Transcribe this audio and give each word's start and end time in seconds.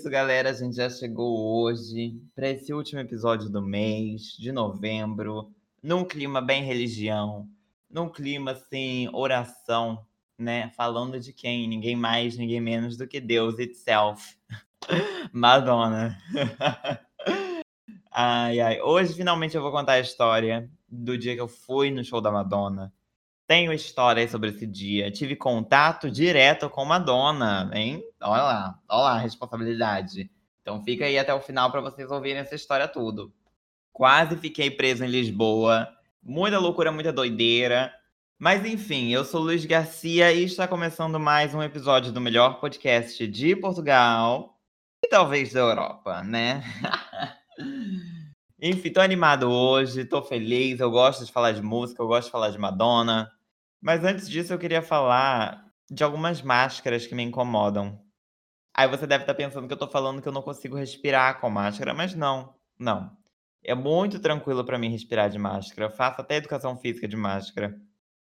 isso, 0.00 0.08
galera. 0.08 0.48
A 0.48 0.54
gente 0.54 0.76
já 0.76 0.88
chegou 0.88 1.62
hoje 1.62 2.18
para 2.34 2.48
esse 2.48 2.72
último 2.72 3.00
episódio 3.00 3.50
do 3.50 3.60
mês 3.60 4.34
de 4.38 4.50
novembro, 4.50 5.52
num 5.82 6.06
clima 6.06 6.40
bem 6.40 6.64
religião, 6.64 7.46
num 7.90 8.08
clima 8.08 8.52
assim, 8.52 9.10
oração, 9.12 10.02
né? 10.38 10.70
Falando 10.70 11.20
de 11.20 11.34
quem? 11.34 11.68
Ninguém 11.68 11.94
mais, 11.94 12.38
ninguém 12.38 12.62
menos 12.62 12.96
do 12.96 13.06
que 13.06 13.20
Deus 13.20 13.58
itself. 13.58 14.38
Madonna. 15.34 16.16
ai, 18.10 18.58
ai. 18.58 18.80
Hoje, 18.80 19.12
finalmente, 19.12 19.54
eu 19.54 19.60
vou 19.60 19.70
contar 19.70 19.92
a 19.92 20.00
história 20.00 20.70
do 20.88 21.18
dia 21.18 21.34
que 21.34 21.42
eu 21.42 21.48
fui 21.48 21.90
no 21.90 22.02
show 22.02 22.22
da 22.22 22.32
Madonna. 22.32 22.90
Tenho 23.50 23.72
história 23.72 24.28
sobre 24.28 24.50
esse 24.50 24.64
dia. 24.64 25.10
Tive 25.10 25.34
contato 25.34 26.08
direto 26.08 26.70
com 26.70 26.84
Madonna, 26.84 27.68
hein? 27.74 28.00
Olha 28.20 28.44
lá, 28.44 28.78
olha 28.88 29.02
lá 29.02 29.14
a 29.14 29.18
responsabilidade. 29.18 30.30
Então 30.62 30.80
fica 30.84 31.04
aí 31.04 31.18
até 31.18 31.34
o 31.34 31.40
final 31.40 31.68
para 31.68 31.80
vocês 31.80 32.12
ouvirem 32.12 32.38
essa 32.38 32.54
história 32.54 32.86
tudo. 32.86 33.34
Quase 33.92 34.36
fiquei 34.36 34.70
preso 34.70 35.04
em 35.04 35.08
Lisboa. 35.08 35.88
Muita 36.22 36.60
loucura, 36.60 36.92
muita 36.92 37.12
doideira. 37.12 37.92
Mas 38.38 38.64
enfim, 38.64 39.08
eu 39.08 39.24
sou 39.24 39.40
Luiz 39.40 39.64
Garcia 39.64 40.30
e 40.30 40.44
está 40.44 40.68
começando 40.68 41.18
mais 41.18 41.52
um 41.52 41.60
episódio 41.60 42.12
do 42.12 42.20
melhor 42.20 42.60
podcast 42.60 43.26
de 43.26 43.56
Portugal 43.56 44.60
e 45.04 45.08
talvez 45.08 45.52
da 45.52 45.58
Europa, 45.58 46.22
né? 46.22 46.62
enfim, 48.62 48.92
tô 48.92 49.00
animado 49.00 49.50
hoje, 49.50 50.04
tô 50.04 50.22
feliz, 50.22 50.78
eu 50.78 50.88
gosto 50.92 51.24
de 51.26 51.32
falar 51.32 51.50
de 51.50 51.60
música, 51.60 52.00
eu 52.00 52.06
gosto 52.06 52.26
de 52.26 52.30
falar 52.30 52.50
de 52.50 52.56
Madonna. 52.56 53.28
Mas 53.80 54.04
antes 54.04 54.28
disso, 54.28 54.52
eu 54.52 54.58
queria 54.58 54.82
falar 54.82 55.64
de 55.90 56.04
algumas 56.04 56.42
máscaras 56.42 57.06
que 57.06 57.14
me 57.14 57.22
incomodam. 57.22 57.98
Aí 58.74 58.86
você 58.88 59.06
deve 59.06 59.24
estar 59.24 59.34
pensando 59.34 59.66
que 59.66 59.72
eu 59.72 59.78
tô 59.78 59.88
falando 59.88 60.22
que 60.22 60.28
eu 60.28 60.32
não 60.32 60.42
consigo 60.42 60.76
respirar 60.76 61.40
com 61.40 61.50
máscara, 61.50 61.92
mas 61.92 62.14
não, 62.14 62.54
não. 62.78 63.16
É 63.64 63.74
muito 63.74 64.20
tranquilo 64.20 64.64
para 64.64 64.78
mim 64.78 64.90
respirar 64.90 65.28
de 65.28 65.38
máscara. 65.38 65.86
Eu 65.86 65.90
faço 65.90 66.20
até 66.20 66.36
educação 66.36 66.76
física 66.76 67.08
de 67.08 67.16
máscara. 67.16 67.76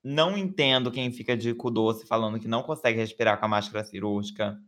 Não 0.03 0.37
entendo 0.37 0.91
quem 0.91 1.13
fica 1.13 1.37
de 1.37 1.55
cu 1.55 1.71
doce 1.71 2.07
falando 2.07 2.41
que 2.41 2.49
não 2.49 2.63
consegue 2.63 2.99
respirar 2.99 3.39
com 3.39 3.45
a 3.45 3.49
máscara 3.49 3.85
cirúrgica. 3.85 4.59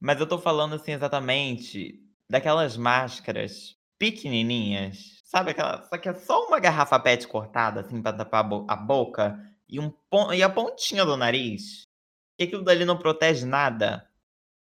Mas 0.00 0.18
eu 0.18 0.26
tô 0.26 0.38
falando 0.38 0.74
assim 0.74 0.92
exatamente 0.92 2.00
daquelas 2.28 2.76
máscaras 2.76 3.76
pequenininhas, 3.98 5.20
sabe 5.24 5.52
aquela, 5.52 5.82
só 5.84 5.96
que 5.96 6.08
é 6.08 6.14
só 6.14 6.46
uma 6.48 6.58
garrafa 6.58 6.98
PET 6.98 7.28
cortada 7.28 7.80
assim 7.82 8.02
para 8.02 8.16
tapar 8.16 8.44
a 8.66 8.74
boca 8.74 9.38
e, 9.72 9.80
um 9.80 9.90
e 10.34 10.42
a 10.42 10.50
pontinha 10.50 11.02
do 11.02 11.16
nariz, 11.16 11.88
que 12.36 12.44
aquilo 12.44 12.62
dali 12.62 12.84
não 12.84 12.98
protege 12.98 13.46
nada. 13.46 14.06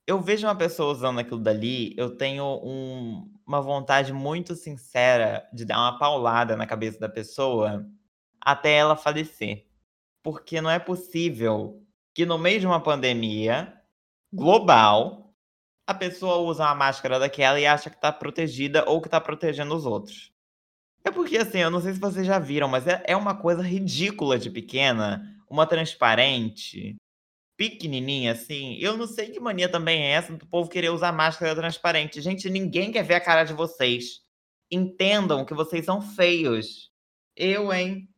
Eu 0.08 0.22
vejo 0.22 0.48
uma 0.48 0.56
pessoa 0.56 0.94
usando 0.94 1.20
aquilo 1.20 1.40
dali, 1.40 1.94
eu 1.98 2.16
tenho 2.16 2.46
um, 2.64 3.30
uma 3.46 3.62
vontade 3.62 4.14
muito 4.14 4.56
sincera 4.56 5.46
de 5.54 5.66
dar 5.66 5.78
uma 5.78 6.00
paulada 6.00 6.56
na 6.56 6.66
cabeça 6.66 7.00
da 7.00 7.10
pessoa 7.10 7.86
até 8.40 8.76
ela 8.76 8.96
falecer. 8.96 9.68
Porque 10.24 10.62
não 10.62 10.70
é 10.70 10.80
possível 10.80 11.86
que 12.14 12.26
no 12.26 12.38
meio 12.38 12.62
de 12.62 12.66
uma 12.66 12.82
pandemia 12.82 13.74
global 14.32 15.34
a 15.86 15.94
pessoa 15.94 16.38
usa 16.38 16.64
uma 16.64 16.76
máscara 16.76 17.20
daquela 17.20 17.60
e 17.60 17.66
acha 17.66 17.90
que 17.90 17.98
está 17.98 18.12
protegida 18.12 18.90
ou 18.90 19.02
que 19.02 19.08
está 19.08 19.20
protegendo 19.20 19.76
os 19.76 19.86
outros. 19.86 20.33
É 21.06 21.12
porque, 21.12 21.38
assim, 21.38 21.60
eu 21.60 21.70
não 21.70 21.82
sei 21.82 21.94
se 21.94 22.00
vocês 22.00 22.26
já 22.26 22.40
viram, 22.40 22.68
mas 22.68 22.88
é, 22.88 23.04
é 23.06 23.16
uma 23.16 23.36
coisa 23.36 23.62
ridícula 23.62 24.40
de 24.40 24.50
pequena. 24.50 25.22
Uma 25.50 25.68
transparente, 25.68 26.96
pequenininha, 27.58 28.32
assim. 28.32 28.78
Eu 28.80 28.98
não 28.98 29.08
sei 29.08 29.30
que 29.30 29.40
mania 29.40 29.70
também 29.70 30.02
é 30.02 30.12
essa 30.12 30.34
do 30.34 30.48
povo 30.48 30.70
querer 30.70 30.90
usar 30.90 31.12
máscara 31.12 31.56
transparente. 31.56 32.22
Gente, 32.22 32.50
ninguém 32.50 32.92
quer 32.92 33.04
ver 33.04 33.16
a 33.16 33.22
cara 33.22 33.44
de 33.44 33.54
vocês. 33.54 34.22
Entendam 34.72 35.46
que 35.46 35.54
vocês 35.54 35.86
são 35.86 36.02
feios. 36.02 36.92
Eu, 37.36 37.74
hein? 37.74 38.10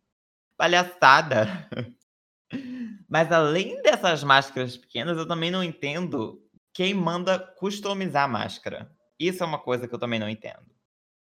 Palhaçada. 0.57 1.69
Mas 3.09 3.31
além 3.31 3.81
dessas 3.81 4.24
máscaras 4.24 4.78
pequenas, 4.78 5.18
eu 5.18 5.28
também 5.28 5.51
não 5.51 5.63
entendo 5.63 6.41
quem 6.74 6.94
manda 6.94 7.40
customizar 7.40 8.25
a 8.25 8.28
máscara. 8.28 8.91
Isso 9.19 9.44
é 9.44 9.45
uma 9.45 9.59
coisa 9.59 9.88
que 9.88 9.95
eu 9.95 10.00
também 10.00 10.19
não 10.19 10.29
entendo. 10.29 10.75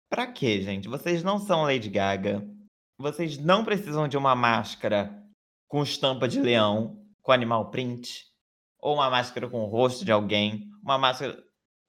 Pra 0.09 0.27
quê, 0.27 0.63
gente? 0.63 0.89
Vocês 0.89 1.23
não 1.23 1.39
são 1.39 1.63
Lady 1.63 1.91
Gaga. 1.91 2.43
Vocês 2.97 3.39
não 3.39 3.65
precisam 3.65 4.09
de 4.09 4.17
uma 4.17 4.35
máscara 4.35 5.23
com 5.69 5.83
estampa 5.83 6.27
de 6.27 6.41
leão, 6.41 7.05
com 7.23 7.31
animal 7.31 7.71
print, 7.71 8.27
ou 8.81 8.95
uma 8.95 9.11
máscara 9.11 9.49
com 9.49 9.61
o 9.61 9.67
rosto 9.67 10.05
de 10.05 10.11
alguém, 10.11 10.71
uma 10.83 10.97
máscara. 10.97 11.39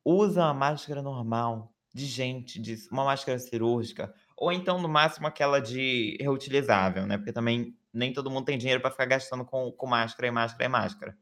Usa 0.03 0.41
uma 0.41 0.53
máscara 0.53 1.02
normal, 1.02 1.74
de 1.94 2.06
gente, 2.06 2.59
de 2.59 2.75
uma 2.91 3.06
máscara 3.06 3.40
cirúrgica, 3.40 4.13
ou 4.35 4.52
então, 4.52 4.81
no 4.81 4.88
máximo, 4.88 5.28
aquela 5.28 5.59
de 5.59 6.18
reutilizável, 6.19 7.06
né? 7.08 7.18
Porque 7.18 7.34
também 7.34 7.75
nem 7.94 8.13
todo 8.13 8.29
mundo 8.29 8.46
tem 8.46 8.58
dinheiro 8.58 8.81
para 8.81 8.91
ficar 8.91 9.06
gastando 9.06 9.46
com, 9.46 9.72
com 9.72 9.88
máscara 9.88 10.28
e 10.28 10.31
máscara 10.31 10.66
e 10.66 10.68
máscara. 10.68 11.18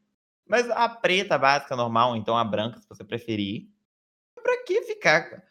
Mas 0.47 0.69
a 0.69 0.89
preta 0.89 1.37
básica 1.37 1.75
normal, 1.75 2.15
então 2.15 2.37
a 2.37 2.43
branca, 2.43 2.79
se 2.79 2.87
você 2.87 3.03
preferir. 3.03 3.69
Pra 4.35 4.63
que 4.63 4.81
ficar 4.83 5.43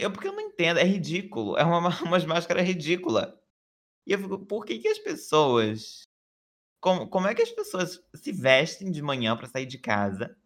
eu, 0.00 0.10
porque 0.10 0.28
eu 0.28 0.32
não 0.32 0.40
entendo, 0.40 0.78
é 0.78 0.84
ridículo. 0.84 1.56
É 1.56 1.64
uma, 1.64 1.88
umas 2.02 2.24
máscaras 2.24 2.66
ridícula. 2.66 3.40
E 4.06 4.12
eu 4.12 4.18
fico, 4.18 4.38
por 4.46 4.64
que, 4.64 4.78
que 4.78 4.88
as 4.88 4.98
pessoas. 4.98 6.02
Como, 6.80 7.08
como 7.08 7.28
é 7.28 7.34
que 7.34 7.42
as 7.42 7.50
pessoas 7.50 8.02
se 8.14 8.32
vestem 8.32 8.90
de 8.90 9.02
manhã 9.02 9.36
para 9.36 9.48
sair 9.48 9.66
de 9.66 9.78
casa 9.78 10.36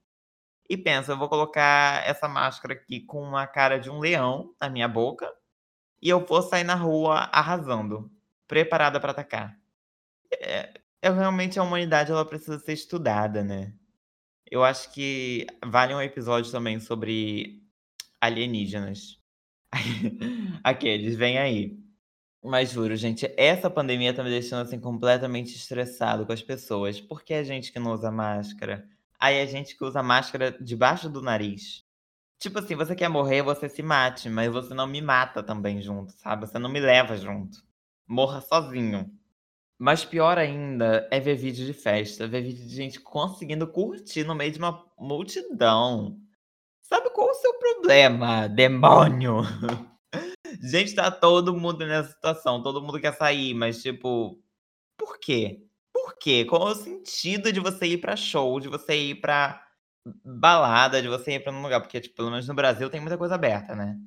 e 0.68 0.76
pensam, 0.76 1.14
eu 1.14 1.18
vou 1.18 1.28
colocar 1.28 2.06
essa 2.06 2.28
máscara 2.28 2.74
aqui 2.74 3.00
com 3.00 3.22
uma 3.22 3.46
cara 3.46 3.78
de 3.78 3.90
um 3.90 3.98
leão 3.98 4.54
na 4.60 4.68
minha 4.68 4.86
boca 4.86 5.32
e 6.00 6.08
eu 6.08 6.24
vou 6.24 6.42
sair 6.42 6.64
na 6.64 6.74
rua 6.74 7.28
arrasando, 7.32 8.10
preparada 8.46 9.00
para 9.00 9.12
atacar. 9.12 9.58
É, 10.32 10.74
é, 11.02 11.10
realmente 11.10 11.58
a 11.58 11.62
humanidade 11.62 12.12
ela 12.12 12.24
precisa 12.24 12.58
ser 12.58 12.74
estudada, 12.74 13.42
né? 13.42 13.74
Eu 14.50 14.64
acho 14.64 14.92
que 14.92 15.46
vale 15.66 15.94
um 15.94 16.00
episódio 16.02 16.50
também 16.52 16.80
sobre 16.80 17.62
alienígenas. 18.20 19.17
Aqueles, 20.64 21.16
vem 21.16 21.38
aí. 21.38 21.78
Mas 22.42 22.70
juro, 22.70 22.96
gente, 22.96 23.32
essa 23.36 23.68
pandemia 23.68 24.14
tá 24.14 24.22
me 24.22 24.30
deixando 24.30 24.62
assim 24.62 24.78
completamente 24.78 25.54
estressado 25.56 26.24
com 26.24 26.32
as 26.32 26.42
pessoas. 26.42 27.00
Por 27.00 27.22
que 27.22 27.34
a 27.34 27.42
gente 27.42 27.72
que 27.72 27.78
não 27.78 27.92
usa 27.92 28.10
máscara? 28.10 28.88
Aí 29.18 29.40
a 29.40 29.46
gente 29.46 29.76
que 29.76 29.84
usa 29.84 30.02
máscara 30.02 30.56
debaixo 30.60 31.08
do 31.08 31.20
nariz. 31.20 31.84
Tipo 32.38 32.60
assim, 32.60 32.76
você 32.76 32.94
quer 32.94 33.08
morrer, 33.08 33.42
você 33.42 33.68
se 33.68 33.82
mate, 33.82 34.30
mas 34.30 34.52
você 34.52 34.72
não 34.72 34.86
me 34.86 35.02
mata 35.02 35.42
também 35.42 35.82
junto, 35.82 36.12
sabe? 36.12 36.46
Você 36.46 36.58
não 36.58 36.70
me 36.70 36.78
leva 36.78 37.16
junto. 37.16 37.64
Morra 38.06 38.40
sozinho. 38.40 39.10
Mas 39.76 40.04
pior 40.04 40.38
ainda 40.38 41.08
é 41.10 41.20
ver 41.20 41.36
vídeo 41.36 41.66
de 41.66 41.72
festa, 41.72 42.28
ver 42.28 42.42
vídeo 42.42 42.64
de 42.66 42.74
gente 42.74 43.00
conseguindo 43.00 43.66
curtir 43.66 44.24
no 44.24 44.34
meio 44.34 44.52
de 44.52 44.58
uma 44.58 44.84
multidão. 44.98 46.20
Sabe 46.88 47.10
qual 47.10 47.28
o 47.28 47.34
seu 47.34 47.52
problema, 47.58 48.48
demônio? 48.48 49.42
Gente, 50.62 50.94
tá 50.94 51.10
todo 51.10 51.54
mundo 51.56 51.86
nessa 51.86 52.10
situação, 52.10 52.62
todo 52.62 52.82
mundo 52.82 53.00
quer 53.00 53.14
sair, 53.14 53.54
mas 53.54 53.82
tipo, 53.82 54.40
por 54.98 55.18
quê? 55.20 55.62
Por 55.92 56.16
quê? 56.18 56.44
Qual 56.46 56.68
é 56.68 56.72
o 56.72 56.74
sentido 56.76 57.52
de 57.52 57.60
você 57.60 57.86
ir 57.86 57.98
pra 57.98 58.16
show, 58.16 58.60
de 58.60 58.68
você 58.68 58.96
ir 58.96 59.16
pra 59.20 59.62
balada, 60.24 61.02
de 61.02 61.08
você 61.08 61.32
ir 61.34 61.40
pra 61.44 61.52
um 61.52 61.62
lugar? 61.62 61.80
Porque, 61.80 62.00
tipo, 62.00 62.16
pelo 62.16 62.30
menos 62.30 62.48
no 62.48 62.54
Brasil 62.54 62.90
tem 62.90 63.00
muita 63.00 63.18
coisa 63.18 63.36
aberta, 63.36 63.74
né? 63.76 63.98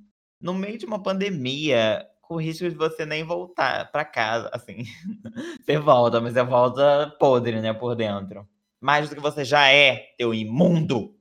No 0.41 0.53
meio 0.53 0.77
de 0.77 0.85
uma 0.85 1.01
pandemia, 1.03 2.07
com 2.21 2.37
risco 2.37 2.69
de 2.69 2.75
você 2.75 3.05
nem 3.05 3.23
voltar 3.23 3.91
pra 3.91 4.05
casa, 4.05 4.49
assim. 4.53 4.85
você 5.63 5.77
volta, 5.79 6.21
mas 6.21 6.33
você 6.33 6.43
volta 6.43 7.15
podre, 7.19 7.61
né, 7.61 7.73
por 7.73 7.95
dentro. 7.95 8.47
Mais 8.81 9.09
do 9.09 9.15
que 9.15 9.21
você 9.21 9.45
já 9.45 9.69
é, 9.69 10.13
teu 10.17 10.33
imundo. 10.33 11.15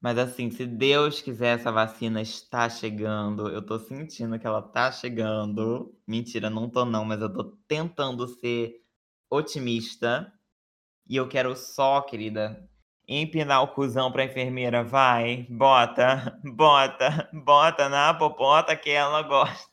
Mas 0.00 0.16
assim, 0.16 0.50
se 0.50 0.64
Deus 0.66 1.20
quiser, 1.20 1.58
essa 1.58 1.70
vacina 1.70 2.22
está 2.22 2.70
chegando. 2.70 3.48
Eu 3.50 3.60
tô 3.60 3.78
sentindo 3.78 4.38
que 4.38 4.46
ela 4.46 4.62
tá 4.62 4.90
chegando. 4.90 5.94
Mentira, 6.06 6.48
não 6.48 6.70
tô 6.70 6.86
não, 6.86 7.04
mas 7.04 7.20
eu 7.20 7.30
tô 7.30 7.44
tentando 7.68 8.26
ser 8.26 8.82
otimista. 9.28 10.32
E 11.06 11.16
eu 11.16 11.28
quero 11.28 11.54
só, 11.54 12.00
querida, 12.00 12.66
empinar 13.06 13.62
o 13.62 13.68
cuzão 13.68 14.10
pra 14.10 14.24
enfermeira. 14.24 14.82
Vai, 14.82 15.46
bota, 15.50 16.40
bota, 16.44 17.28
bota 17.32 17.88
na 17.90 18.14
popota 18.14 18.74
que 18.76 18.90
ela 18.90 19.22
gosta. 19.22 19.70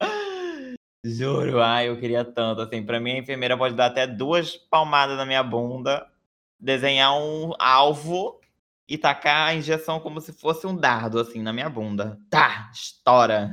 Juro, 1.04 1.60
ai, 1.60 1.88
eu 1.88 1.98
queria 1.98 2.24
tanto, 2.24 2.62
assim, 2.62 2.84
pra 2.84 3.00
mim 3.00 3.12
a 3.12 3.18
enfermeira 3.18 3.58
pode 3.58 3.74
dar 3.74 3.86
até 3.86 4.06
duas 4.06 4.56
palmadas 4.56 5.16
na 5.16 5.26
minha 5.26 5.42
bunda, 5.42 6.06
desenhar 6.60 7.12
um 7.14 7.52
alvo 7.58 8.40
e 8.88 8.98
tacar 8.98 9.48
a 9.48 9.54
injeção 9.54 9.98
como 10.00 10.20
se 10.20 10.32
fosse 10.32 10.66
um 10.66 10.76
dardo, 10.76 11.18
assim, 11.18 11.42
na 11.42 11.52
minha 11.52 11.68
bunda. 11.68 12.18
Tá, 12.28 12.70
estoura. 12.72 13.52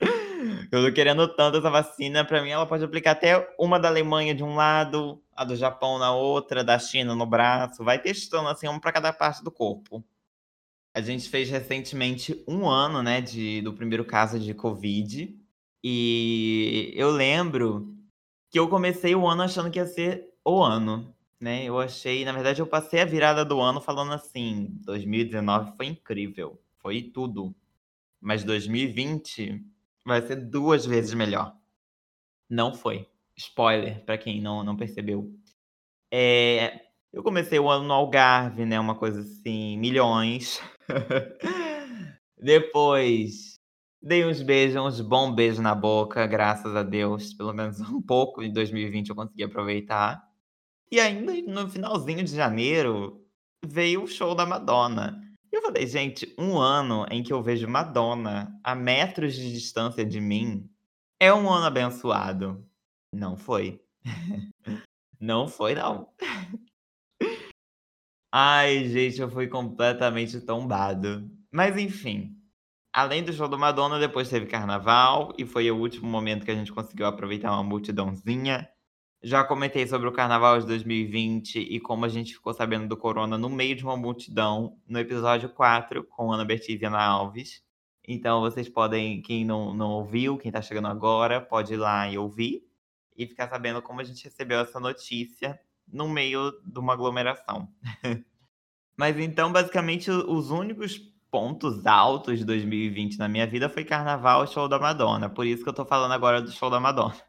Eu 0.70 0.84
tô 0.84 0.92
querendo 0.92 1.26
tanto 1.34 1.58
essa 1.58 1.70
vacina, 1.70 2.24
pra 2.24 2.42
mim 2.42 2.50
ela 2.50 2.66
pode 2.66 2.84
aplicar 2.84 3.12
até 3.12 3.48
uma 3.58 3.80
da 3.80 3.88
Alemanha 3.88 4.34
de 4.34 4.44
um 4.44 4.54
lado, 4.54 5.22
a 5.34 5.44
do 5.44 5.56
Japão 5.56 5.98
na 5.98 6.14
outra, 6.14 6.62
da 6.62 6.78
China 6.78 7.14
no 7.14 7.26
braço, 7.26 7.82
vai 7.82 7.98
testando 7.98 8.48
assim, 8.48 8.68
uma 8.68 8.80
pra 8.80 8.92
cada 8.92 9.12
parte 9.12 9.42
do 9.42 9.50
corpo. 9.50 10.04
A 10.94 11.00
gente 11.00 11.28
fez 11.28 11.48
recentemente 11.50 12.42
um 12.48 12.68
ano, 12.68 13.02
né, 13.02 13.20
de, 13.20 13.60
do 13.62 13.72
primeiro 13.72 14.04
caso 14.04 14.38
de 14.38 14.54
Covid. 14.54 15.36
E 15.84 16.92
eu 16.96 17.10
lembro 17.10 17.94
que 18.50 18.58
eu 18.58 18.68
comecei 18.68 19.14
o 19.14 19.26
ano 19.26 19.42
achando 19.42 19.70
que 19.70 19.78
ia 19.78 19.86
ser 19.86 20.26
o 20.44 20.62
ano, 20.62 21.15
né? 21.40 21.64
Eu 21.64 21.78
achei, 21.78 22.24
na 22.24 22.32
verdade, 22.32 22.60
eu 22.60 22.66
passei 22.66 23.00
a 23.00 23.04
virada 23.04 23.44
do 23.44 23.60
ano 23.60 23.80
falando 23.80 24.12
assim: 24.12 24.68
2019 24.82 25.76
foi 25.76 25.86
incrível, 25.86 26.60
foi 26.78 27.02
tudo. 27.02 27.54
Mas 28.20 28.44
2020 28.44 29.64
vai 30.04 30.22
ser 30.22 30.36
duas 30.36 30.86
vezes 30.86 31.14
melhor. 31.14 31.56
Não 32.48 32.74
foi. 32.74 33.08
Spoiler, 33.36 34.04
para 34.04 34.16
quem 34.18 34.40
não, 34.40 34.64
não 34.64 34.76
percebeu. 34.76 35.30
É, 36.10 36.86
eu 37.12 37.22
comecei 37.22 37.58
o 37.58 37.68
ano 37.70 37.84
no 37.84 37.94
Algarve, 37.94 38.64
né? 38.64 38.78
Uma 38.80 38.94
coisa 38.94 39.20
assim, 39.20 39.78
milhões. 39.78 40.60
Depois 42.38 43.56
dei 44.00 44.24
uns 44.24 44.40
beijos, 44.42 44.76
uns 44.76 45.00
bons 45.00 45.34
beijos 45.34 45.58
na 45.58 45.74
boca, 45.74 46.26
graças 46.26 46.74
a 46.76 46.82
Deus. 46.82 47.34
Pelo 47.34 47.52
menos 47.52 47.80
um 47.80 48.00
pouco 48.00 48.42
em 48.42 48.52
2020 48.52 49.10
eu 49.10 49.16
consegui 49.16 49.42
aproveitar. 49.44 50.22
E 50.90 51.00
ainda 51.00 51.32
no 51.42 51.68
finalzinho 51.68 52.22
de 52.22 52.34
janeiro 52.34 53.24
veio 53.64 54.04
o 54.04 54.06
show 54.06 54.34
da 54.34 54.46
Madonna. 54.46 55.20
E 55.52 55.56
eu 55.56 55.62
falei, 55.62 55.86
gente, 55.86 56.34
um 56.38 56.58
ano 56.58 57.06
em 57.10 57.22
que 57.22 57.32
eu 57.32 57.42
vejo 57.42 57.68
Madonna 57.68 58.58
a 58.62 58.74
metros 58.74 59.34
de 59.34 59.52
distância 59.52 60.04
de 60.04 60.20
mim 60.20 60.68
é 61.20 61.32
um 61.32 61.50
ano 61.50 61.66
abençoado. 61.66 62.64
Não 63.12 63.36
foi. 63.36 63.80
não 65.20 65.48
foi, 65.48 65.74
não. 65.74 66.12
Ai, 68.32 68.88
gente, 68.88 69.20
eu 69.20 69.30
fui 69.30 69.48
completamente 69.48 70.40
tombado. 70.40 71.30
Mas 71.50 71.76
enfim, 71.78 72.36
além 72.92 73.24
do 73.24 73.32
show 73.32 73.48
da 73.48 73.56
Madonna, 73.56 73.98
depois 73.98 74.28
teve 74.28 74.46
carnaval 74.46 75.32
e 75.38 75.46
foi 75.46 75.70
o 75.70 75.76
último 75.76 76.08
momento 76.08 76.44
que 76.44 76.50
a 76.50 76.54
gente 76.54 76.72
conseguiu 76.72 77.06
aproveitar 77.06 77.50
uma 77.52 77.64
multidãozinha. 77.64 78.68
Já 79.26 79.42
comentei 79.42 79.84
sobre 79.88 80.08
o 80.08 80.12
carnaval 80.12 80.60
de 80.60 80.66
2020 80.68 81.58
e 81.58 81.80
como 81.80 82.04
a 82.04 82.08
gente 82.08 82.32
ficou 82.32 82.54
sabendo 82.54 82.86
do 82.86 82.96
corona 82.96 83.36
no 83.36 83.50
meio 83.50 83.74
de 83.74 83.82
uma 83.82 83.96
multidão 83.96 84.78
no 84.86 85.00
episódio 85.00 85.48
4 85.48 86.04
com 86.04 86.32
Ana 86.32 86.44
Bertiz 86.44 86.80
e 86.80 86.84
Ana 86.84 87.02
Alves. 87.02 87.60
Então 88.06 88.40
vocês 88.40 88.68
podem, 88.68 89.20
quem 89.20 89.44
não, 89.44 89.74
não 89.74 89.90
ouviu, 89.90 90.38
quem 90.38 90.52
tá 90.52 90.62
chegando 90.62 90.86
agora, 90.86 91.40
pode 91.40 91.74
ir 91.74 91.76
lá 91.76 92.08
e 92.08 92.16
ouvir 92.16 92.62
e 93.16 93.26
ficar 93.26 93.48
sabendo 93.48 93.82
como 93.82 94.00
a 94.00 94.04
gente 94.04 94.22
recebeu 94.22 94.60
essa 94.60 94.78
notícia 94.78 95.58
no 95.92 96.08
meio 96.08 96.52
de 96.64 96.78
uma 96.78 96.92
aglomeração. 96.92 97.68
Mas 98.96 99.18
então, 99.18 99.50
basicamente, 99.50 100.08
os 100.08 100.52
únicos 100.52 101.00
pontos 101.32 101.84
altos 101.84 102.38
de 102.38 102.44
2020 102.44 103.18
na 103.18 103.26
minha 103.26 103.44
vida 103.48 103.68
foi 103.68 103.84
carnaval 103.84 104.44
e 104.44 104.46
show 104.46 104.68
da 104.68 104.78
Madonna. 104.78 105.28
Por 105.28 105.44
isso 105.48 105.64
que 105.64 105.68
eu 105.68 105.74
tô 105.74 105.84
falando 105.84 106.12
agora 106.12 106.40
do 106.40 106.52
show 106.52 106.70
da 106.70 106.78
Madonna. 106.78 107.25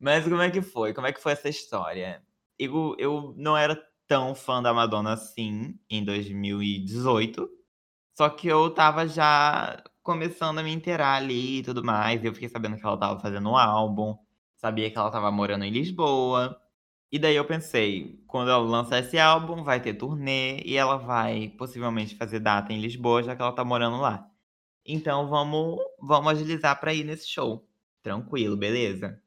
Mas 0.00 0.24
como 0.24 0.40
é 0.40 0.50
que 0.50 0.62
foi? 0.62 0.94
Como 0.94 1.06
é 1.06 1.12
que 1.12 1.20
foi 1.20 1.32
essa 1.32 1.48
história? 1.48 2.22
Eu, 2.58 2.96
eu 2.98 3.34
não 3.36 3.56
era 3.56 3.76
tão 4.08 4.34
fã 4.34 4.62
da 4.62 4.72
Madonna 4.74 5.12
assim 5.12 5.78
em 5.90 6.04
2018. 6.04 7.48
Só 8.16 8.28
que 8.30 8.48
eu 8.48 8.70
tava 8.70 9.06
já 9.06 9.82
começando 10.02 10.58
a 10.58 10.62
me 10.62 10.72
inteirar 10.72 11.16
ali 11.16 11.58
e 11.58 11.62
tudo 11.62 11.84
mais. 11.84 12.24
Eu 12.24 12.32
fiquei 12.34 12.48
sabendo 12.48 12.76
que 12.76 12.86
ela 12.86 12.98
tava 12.98 13.20
fazendo 13.20 13.50
um 13.50 13.56
álbum. 13.56 14.16
Sabia 14.56 14.90
que 14.90 14.98
ela 14.98 15.10
tava 15.10 15.30
morando 15.30 15.64
em 15.64 15.70
Lisboa. 15.70 16.60
E 17.12 17.18
daí 17.18 17.36
eu 17.36 17.44
pensei, 17.46 18.22
quando 18.26 18.50
ela 18.50 18.62
lançar 18.62 19.00
esse 19.00 19.18
álbum, 19.18 19.64
vai 19.64 19.80
ter 19.80 19.94
turnê 19.94 20.60
e 20.64 20.76
ela 20.76 20.96
vai 20.96 21.48
possivelmente 21.58 22.14
fazer 22.16 22.40
data 22.40 22.72
em 22.72 22.80
Lisboa, 22.80 23.22
já 23.22 23.36
que 23.36 23.42
ela 23.42 23.52
tá 23.52 23.64
morando 23.64 23.98
lá. 23.98 24.28
Então 24.86 25.28
vamos, 25.28 25.78
vamos 26.00 26.32
agilizar 26.32 26.78
pra 26.80 26.94
ir 26.94 27.04
nesse 27.04 27.28
show. 27.28 27.66
Tranquilo, 28.02 28.56
beleza? 28.56 29.20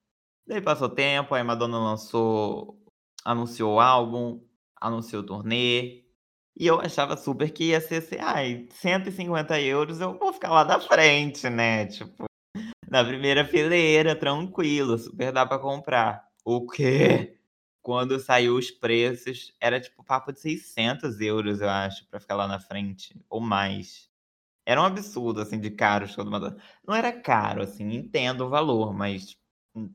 Daí 0.46 0.62
passou 0.62 0.90
tempo, 0.90 1.34
aí 1.34 1.44
Madonna 1.44 1.80
lançou, 1.80 2.78
anunciou 3.24 3.76
o 3.76 3.80
álbum, 3.80 4.42
anunciou 4.80 5.22
o 5.24 5.26
turnê. 5.26 6.04
E 6.56 6.68
eu 6.68 6.80
achava 6.82 7.18
super 7.18 7.52
que 7.52 7.70
ia 7.70 7.82
ser 7.82 7.96
assim, 7.98 8.18
ai, 8.20 8.68
150 8.72 9.60
euros 9.60 10.00
eu 10.02 10.18
vou 10.20 10.34
ficar 10.34 10.52
lá 10.52 10.64
da 10.64 10.80
frente, 10.80 11.50
né? 11.50 11.88
Tipo, 11.88 12.26
na 12.90 13.04
primeira 13.06 13.46
fileira, 13.46 14.16
tranquilo, 14.16 14.98
super 14.98 15.32
dá 15.32 15.46
pra 15.46 15.60
comprar. 15.60 16.28
O 16.46 16.68
quê? 16.68 17.38
Quando 17.82 18.20
saiu 18.20 18.56
os 18.58 18.72
preços, 18.72 19.54
era 19.62 19.80
tipo 19.80 20.04
papo 20.04 20.34
de 20.34 20.40
600 20.40 21.22
euros, 21.22 21.62
eu 21.62 21.70
acho, 21.70 22.08
pra 22.10 22.20
ficar 22.20 22.36
lá 22.36 22.48
na 22.48 22.60
frente, 22.60 23.16
ou 23.30 23.42
mais. 23.42 24.10
Era 24.66 24.82
um 24.82 24.86
absurdo, 24.86 25.42
assim, 25.42 25.60
de 25.60 25.72
caro 25.72 26.06
o 26.06 26.08
show 26.10 26.24
do 26.26 26.32
Madonna. 26.32 26.58
Não 26.88 26.96
era 26.96 27.12
caro, 27.14 27.64
assim, 27.64 27.86
entendo 27.94 28.46
o 28.46 28.50
valor, 28.50 28.94
mas 28.94 29.38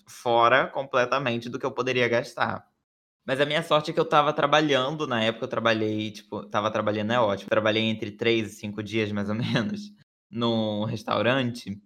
fora 0.07 0.67
completamente 0.67 1.49
do 1.49 1.59
que 1.59 1.67
eu 1.67 1.73
poderia 1.73 2.09
gastar. 2.09 2.67
Mas 3.27 3.41
a 3.41 3.47
minha 3.47 3.63
sorte 3.63 3.91
é 3.91 3.95
que 3.95 4.01
eu 4.01 4.09
tava 4.09 4.33
trabalhando, 4.33 5.07
na 5.07 5.23
época 5.23 5.45
eu 5.45 5.49
trabalhei, 5.49 6.11
tipo, 6.11 6.45
tava 6.47 6.71
trabalhando 6.71 7.13
é 7.13 7.21
ótimo, 7.21 7.51
trabalhei 7.51 7.83
entre 7.85 8.11
3 8.11 8.53
e 8.53 8.57
5 8.57 8.83
dias 8.83 9.13
mais 9.13 9.29
ou 9.29 9.35
menos, 9.35 9.93
num 10.31 10.85
restaurante, 10.85 11.81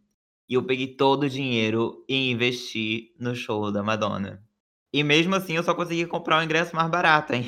e 0.48 0.54
eu 0.54 0.64
peguei 0.64 0.94
todo 0.96 1.24
o 1.24 1.28
dinheiro 1.28 2.04
e 2.08 2.30
investi 2.30 3.14
no 3.18 3.34
show 3.34 3.72
da 3.72 3.82
Madonna. 3.82 4.44
E 4.92 5.02
mesmo 5.02 5.34
assim 5.34 5.56
eu 5.56 5.64
só 5.64 5.74
consegui 5.74 6.06
comprar 6.06 6.40
o 6.40 6.44
ingresso 6.44 6.76
mais 6.76 6.90
barato, 6.90 7.32
hein. 7.34 7.44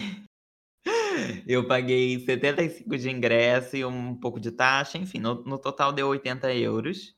Eu 1.46 1.66
paguei 1.66 2.18
75 2.18 2.98
de 2.98 3.10
ingresso 3.10 3.76
e 3.76 3.84
um 3.84 4.16
pouco 4.16 4.40
de 4.40 4.50
taxa, 4.50 4.98
enfim, 4.98 5.20
no 5.20 5.42
no 5.44 5.58
total 5.58 5.92
deu 5.92 6.08
80 6.08 6.52
euros. 6.54 7.14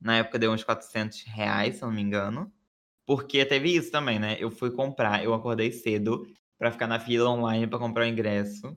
Na 0.00 0.18
época 0.18 0.38
deu 0.38 0.52
uns 0.52 0.62
400 0.64 1.24
reais, 1.24 1.76
se 1.76 1.82
não 1.82 1.90
me 1.92 2.00
engano. 2.00 2.52
Porque 3.10 3.44
teve 3.44 3.74
isso 3.74 3.90
também, 3.90 4.20
né, 4.20 4.36
eu 4.38 4.52
fui 4.52 4.70
comprar 4.70 5.24
eu 5.24 5.34
acordei 5.34 5.72
cedo 5.72 6.24
pra 6.56 6.70
ficar 6.70 6.86
na 6.86 7.00
fila 7.00 7.28
online 7.28 7.66
pra 7.66 7.76
comprar 7.76 8.04
o 8.04 8.06
ingresso. 8.06 8.76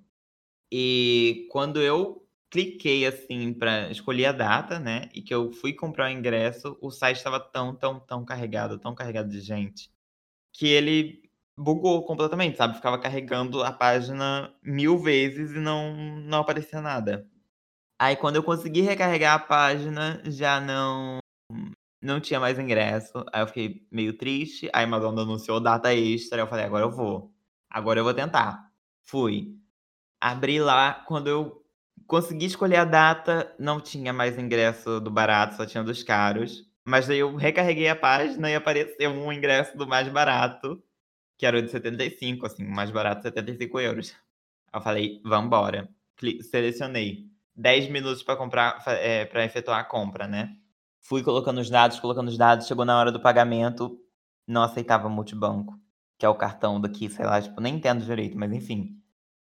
E 0.71 1.47
quando 1.51 1.79
eu 1.79 2.27
cliquei, 2.49 3.05
assim, 3.05 3.53
pra 3.53 3.91
escolher 3.91 4.25
a 4.25 4.31
data, 4.31 4.79
né, 4.79 5.09
e 5.13 5.21
que 5.21 5.35
eu 5.35 5.51
fui 5.53 5.73
comprar 5.73 6.07
o 6.07 6.11
ingresso, 6.11 6.75
o 6.81 6.89
site 6.89 7.17
estava 7.17 7.39
tão, 7.39 7.75
tão, 7.75 7.99
tão 7.99 8.25
carregado, 8.25 8.79
tão 8.79 8.95
carregado 8.95 9.29
de 9.29 9.39
gente, 9.39 9.91
que 10.53 10.67
ele 10.67 11.21
bugou 11.59 12.03
completamente, 12.05 12.57
sabe, 12.57 12.75
ficava 12.75 12.99
carregando 12.99 13.63
a 13.63 13.71
página 13.71 14.51
1000 14.63 14.97
vezes 14.97 15.51
e 15.51 15.59
não 15.59 15.95
não 15.95 16.39
aparecia 16.39 16.81
nada. 16.81 17.27
Aí 17.99 18.15
quando 18.15 18.37
eu 18.37 18.43
consegui 18.43 18.81
recarregar 18.81 19.35
a 19.35 19.39
página, 19.39 20.21
já 20.25 20.59
não 20.61 21.19
não 22.03 22.19
tinha 22.21 22.39
mais 22.39 22.59
ingresso, 22.59 23.25
aí 23.33 23.41
eu 23.43 23.47
fiquei 23.47 23.87
meio 23.91 24.13
triste, 24.17 24.69
aí 24.73 24.85
Madonna 24.85 25.23
anunciou 25.23 25.59
data 25.61 25.93
extra, 25.95 26.41
eu 26.41 26.47
falei: 26.47 26.65
"Agora 26.65 26.85
eu 26.85 26.91
vou, 26.91 27.33
agora 27.69 27.99
eu 27.99 28.03
vou 28.05 28.13
tentar". 28.13 28.69
Fui. 29.03 29.55
Abri 30.21 30.59
lá, 30.59 30.93
quando 31.07 31.27
eu 31.29 31.63
consegui 32.07 32.45
escolher 32.47 32.77
a 32.77 32.85
data, 32.85 33.53
não 33.59 33.79
tinha 33.81 34.13
mais 34.13 34.37
ingresso 34.37 34.99
do 35.01 35.11
barato, 35.11 35.55
só 35.55 35.65
tinha 35.65 35.83
dos 35.83 36.03
caros, 36.03 36.65
mas 36.85 37.07
daí 37.07 37.19
eu 37.19 37.35
recarreguei 37.35 37.89
a 37.89 37.95
página 37.95 38.49
e 38.51 38.55
apareceu 38.55 39.11
um 39.11 39.31
ingresso 39.33 39.77
do 39.77 39.87
mais 39.87 40.07
barato, 40.09 40.81
que 41.37 41.45
era 41.45 41.59
o 41.59 41.61
de 41.63 41.69
75, 41.71 42.45
assim, 42.47 42.65
o 42.65 42.71
mais 42.75 42.91
barato 42.91 43.23
75 43.23 43.79
euros. 43.81 44.15
Eu 44.73 44.81
falei: 44.81 45.21
"Vamos 45.25 45.47
embora". 45.47 45.89
Cli 46.17 46.43
selecionei 46.43 47.27
10 47.55 47.89
minutos 47.89 48.23
pra 48.23 48.35
comprar, 48.37 48.83
eh, 48.87 49.25
pra 49.27 49.45
efetuar 49.45 49.79
a 49.81 49.83
compra, 49.85 50.27
né. 50.27 50.55
Fui 51.05 51.21
colocando 51.21 51.59
os 51.59 51.69
dados, 51.69 51.99
colocando 51.99 52.29
os 52.29 52.37
dados, 52.37 52.65
chegou 52.65 52.85
na 52.85 52.97
hora 52.97 53.11
do 53.11 53.19
pagamento, 53.19 53.99
não 54.47 54.63
aceitava 54.63 55.09
multibanco, 55.09 55.77
que 56.17 56.25
é 56.25 56.29
o 56.29 56.35
cartão 56.35 56.79
daqui, 56.79 57.09
sei 57.09 57.25
lá, 57.25 57.41
tipo, 57.41 57.59
nem 57.59 57.75
entendo 57.75 58.05
direito, 58.05 58.37
mas 58.37 58.53
enfim. 58.53 58.97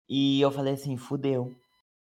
E 0.09 0.41
eu 0.41 0.51
falei 0.53 0.75
assim: 0.75 0.97
"Fudeu, 0.97 1.57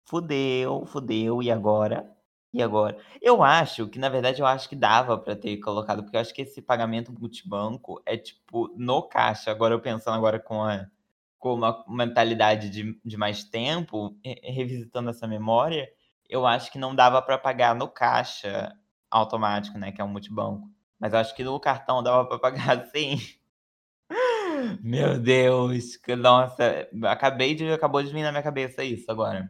fudeu, 0.05 0.85
fudeu, 0.87 1.43
e 1.43 1.51
agora? 1.51 2.09
E 2.53 2.63
agora?". 2.63 2.97
Eu 3.21 3.43
acho 3.43 3.87
que, 3.89 3.99
na 3.99 4.09
verdade, 4.09 4.41
eu 4.41 4.47
acho 4.47 4.69
que 4.69 4.75
dava 4.75 5.17
pra 5.17 5.35
ter 5.35 5.57
colocado, 5.59 6.03
porque 6.03 6.17
eu 6.17 6.21
acho 6.21 6.33
que 6.33 6.43
esse 6.43 6.61
pagamento 6.61 7.13
multibanco 7.13 8.01
é, 8.05 8.17
tipo, 8.17 8.69
no 8.77 9.03
caixa. 9.03 9.51
Agora 9.51 9.73
eu 9.75 9.81
pensando 9.81 10.15
agora 10.17 10.39
com 10.39 10.63
a 10.63 10.87
com 11.39 11.55
uma 11.55 11.85
mentalidade 11.89 12.69
de 12.69 12.99
de 13.05 13.17
mais 13.17 13.43
tempo, 13.45 14.17
re 14.25 14.35
revisitando 14.43 15.09
essa 15.11 15.27
memória, 15.27 15.89
eu 16.29 16.45
acho 16.47 16.71
que 16.71 16.79
não 16.79 16.95
dava 16.95 17.21
pra 17.21 17.37
pagar 17.39 17.75
no 17.75 17.87
caixa 17.89 18.73
automático, 19.13 19.77
né, 19.77 19.91
que 19.91 20.01
é 20.01 20.03
um 20.03 20.07
multibanco. 20.09 20.69
Mas 20.99 21.13
acho 21.13 21.35
que 21.35 21.43
no 21.43 21.59
cartão 21.59 22.03
dava 22.03 22.25
pra 22.25 22.39
pagar 22.39 22.85
sim. 22.91 23.17
Meu 24.81 25.19
Deus, 25.19 25.97
que 25.97 26.15
nossa, 26.15 26.87
acabei 27.05 27.55
de 27.55 27.71
acabou 27.71 28.01
de 28.03 28.11
vir 28.11 28.23
na 28.23 28.31
minha 28.31 28.43
cabeça 28.43 28.83
isso 28.83 29.11
agora. 29.11 29.49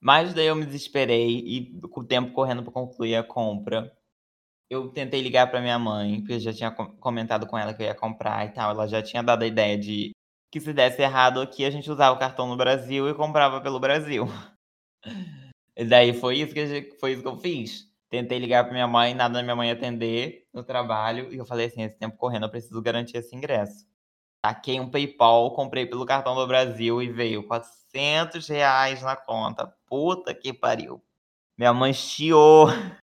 Mas 0.00 0.34
daí 0.34 0.46
eu 0.46 0.56
me 0.56 0.66
desesperei 0.66 1.38
e 1.38 1.80
com 1.88 2.00
o 2.00 2.04
tempo 2.06 2.32
correndo 2.32 2.62
para 2.62 2.72
concluir 2.72 3.16
a 3.16 3.24
compra, 3.24 3.92
eu 4.70 4.88
tentei 4.90 5.20
ligar 5.22 5.50
para 5.50 5.60
minha 5.60 5.78
mãe, 5.78 6.20
porque 6.20 6.34
eu 6.34 6.40
já 6.40 6.52
tinha 6.52 6.70
comentado 6.72 7.46
com 7.46 7.58
ela 7.58 7.74
que 7.74 7.82
eu 7.82 7.86
ia 7.86 7.94
comprar 7.94 8.46
e 8.46 8.52
tal. 8.52 8.70
Ela 8.72 8.86
já 8.88 9.02
tinha 9.02 9.22
dado 9.22 9.42
a 9.42 9.46
ideia 9.46 9.78
de 9.78 10.12
que 10.50 10.60
se 10.60 10.72
desse 10.72 11.02
errado 11.02 11.40
aqui, 11.40 11.64
a 11.64 11.70
gente 11.70 11.90
usava 11.90 12.16
o 12.16 12.18
cartão 12.18 12.46
no 12.48 12.56
Brasil 12.56 13.08
e 13.08 13.14
comprava 13.14 13.60
pelo 13.60 13.80
Brasil. 13.80 14.26
E 15.76 15.84
daí 15.84 16.12
foi 16.12 16.38
isso 16.38 16.52
que, 16.52 16.66
gente, 16.66 16.98
foi 16.98 17.12
isso 17.12 17.22
que 17.22 17.28
eu 17.28 17.38
fiz. 17.38 17.87
Tentei 18.10 18.38
ligar 18.38 18.64
para 18.64 18.72
minha 18.72 18.88
mãe, 18.88 19.14
nada 19.14 19.34
da 19.34 19.42
minha 19.42 19.56
mãe 19.56 19.70
atender 19.70 20.46
no 20.52 20.62
trabalho, 20.62 21.32
e 21.32 21.36
eu 21.36 21.44
falei 21.44 21.66
assim: 21.66 21.82
esse 21.82 21.98
tempo 21.98 22.16
correndo, 22.16 22.46
eu 22.46 22.50
preciso 22.50 22.80
garantir 22.80 23.18
esse 23.18 23.36
ingresso. 23.36 23.86
Taquei 24.42 24.80
um 24.80 24.90
PayPal, 24.90 25.52
comprei 25.54 25.86
pelo 25.86 26.06
cartão 26.06 26.34
do 26.34 26.46
Brasil 26.46 27.02
e 27.02 27.10
veio 27.12 27.46
400 27.46 28.48
reais 28.48 29.02
na 29.02 29.16
conta. 29.16 29.66
Puta 29.86 30.34
que 30.34 30.52
pariu. 30.52 31.02
Minha 31.58 31.72
mãe 31.74 31.92
chiou. 31.92 32.68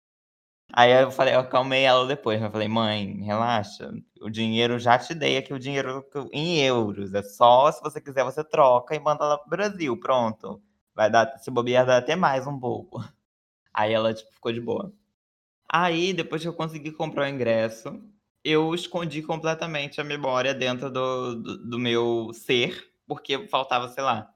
Aí 0.73 0.91
eu 0.91 1.11
falei, 1.11 1.35
eu 1.35 1.41
acalmei 1.41 1.83
ela 1.83 2.07
depois. 2.07 2.41
Eu 2.41 2.51
falei, 2.51 2.67
mãe, 2.67 3.21
relaxa. 3.23 3.91
O 4.21 4.29
dinheiro 4.29 4.79
já 4.79 4.97
te 4.97 5.13
dei 5.13 5.37
aqui, 5.37 5.53
o 5.53 5.59
dinheiro 5.59 6.05
em 6.31 6.59
euros. 6.59 7.13
É 7.13 7.21
só 7.23 7.71
se 7.71 7.81
você 7.81 8.01
quiser, 8.01 8.23
você 8.23 8.43
troca 8.43 8.95
e 8.95 8.99
manda 8.99 9.25
lá 9.25 9.37
pro 9.37 9.49
Brasil. 9.49 9.99
Pronto. 9.99 10.61
Vai 10.95 11.09
dar, 11.11 11.37
se 11.39 11.51
bobear, 11.51 11.85
dá 11.85 11.97
até 11.97 12.15
mais 12.15 12.47
um 12.47 12.59
pouco. 12.59 13.03
Aí 13.73 13.93
ela, 13.93 14.13
tipo, 14.13 14.31
ficou 14.33 14.51
de 14.51 14.61
boa. 14.61 14.93
Aí, 15.69 16.13
depois 16.13 16.41
que 16.41 16.47
eu 16.47 16.53
consegui 16.53 16.91
comprar 16.91 17.25
o 17.25 17.29
ingresso, 17.29 18.01
eu 18.43 18.73
escondi 18.75 19.21
completamente 19.23 19.99
a 20.01 20.03
memória 20.03 20.53
dentro 20.53 20.91
do, 20.91 21.35
do, 21.35 21.57
do 21.69 21.79
meu 21.79 22.31
ser, 22.33 22.93
porque 23.07 23.47
faltava, 23.47 23.87
sei 23.89 24.03
lá, 24.03 24.33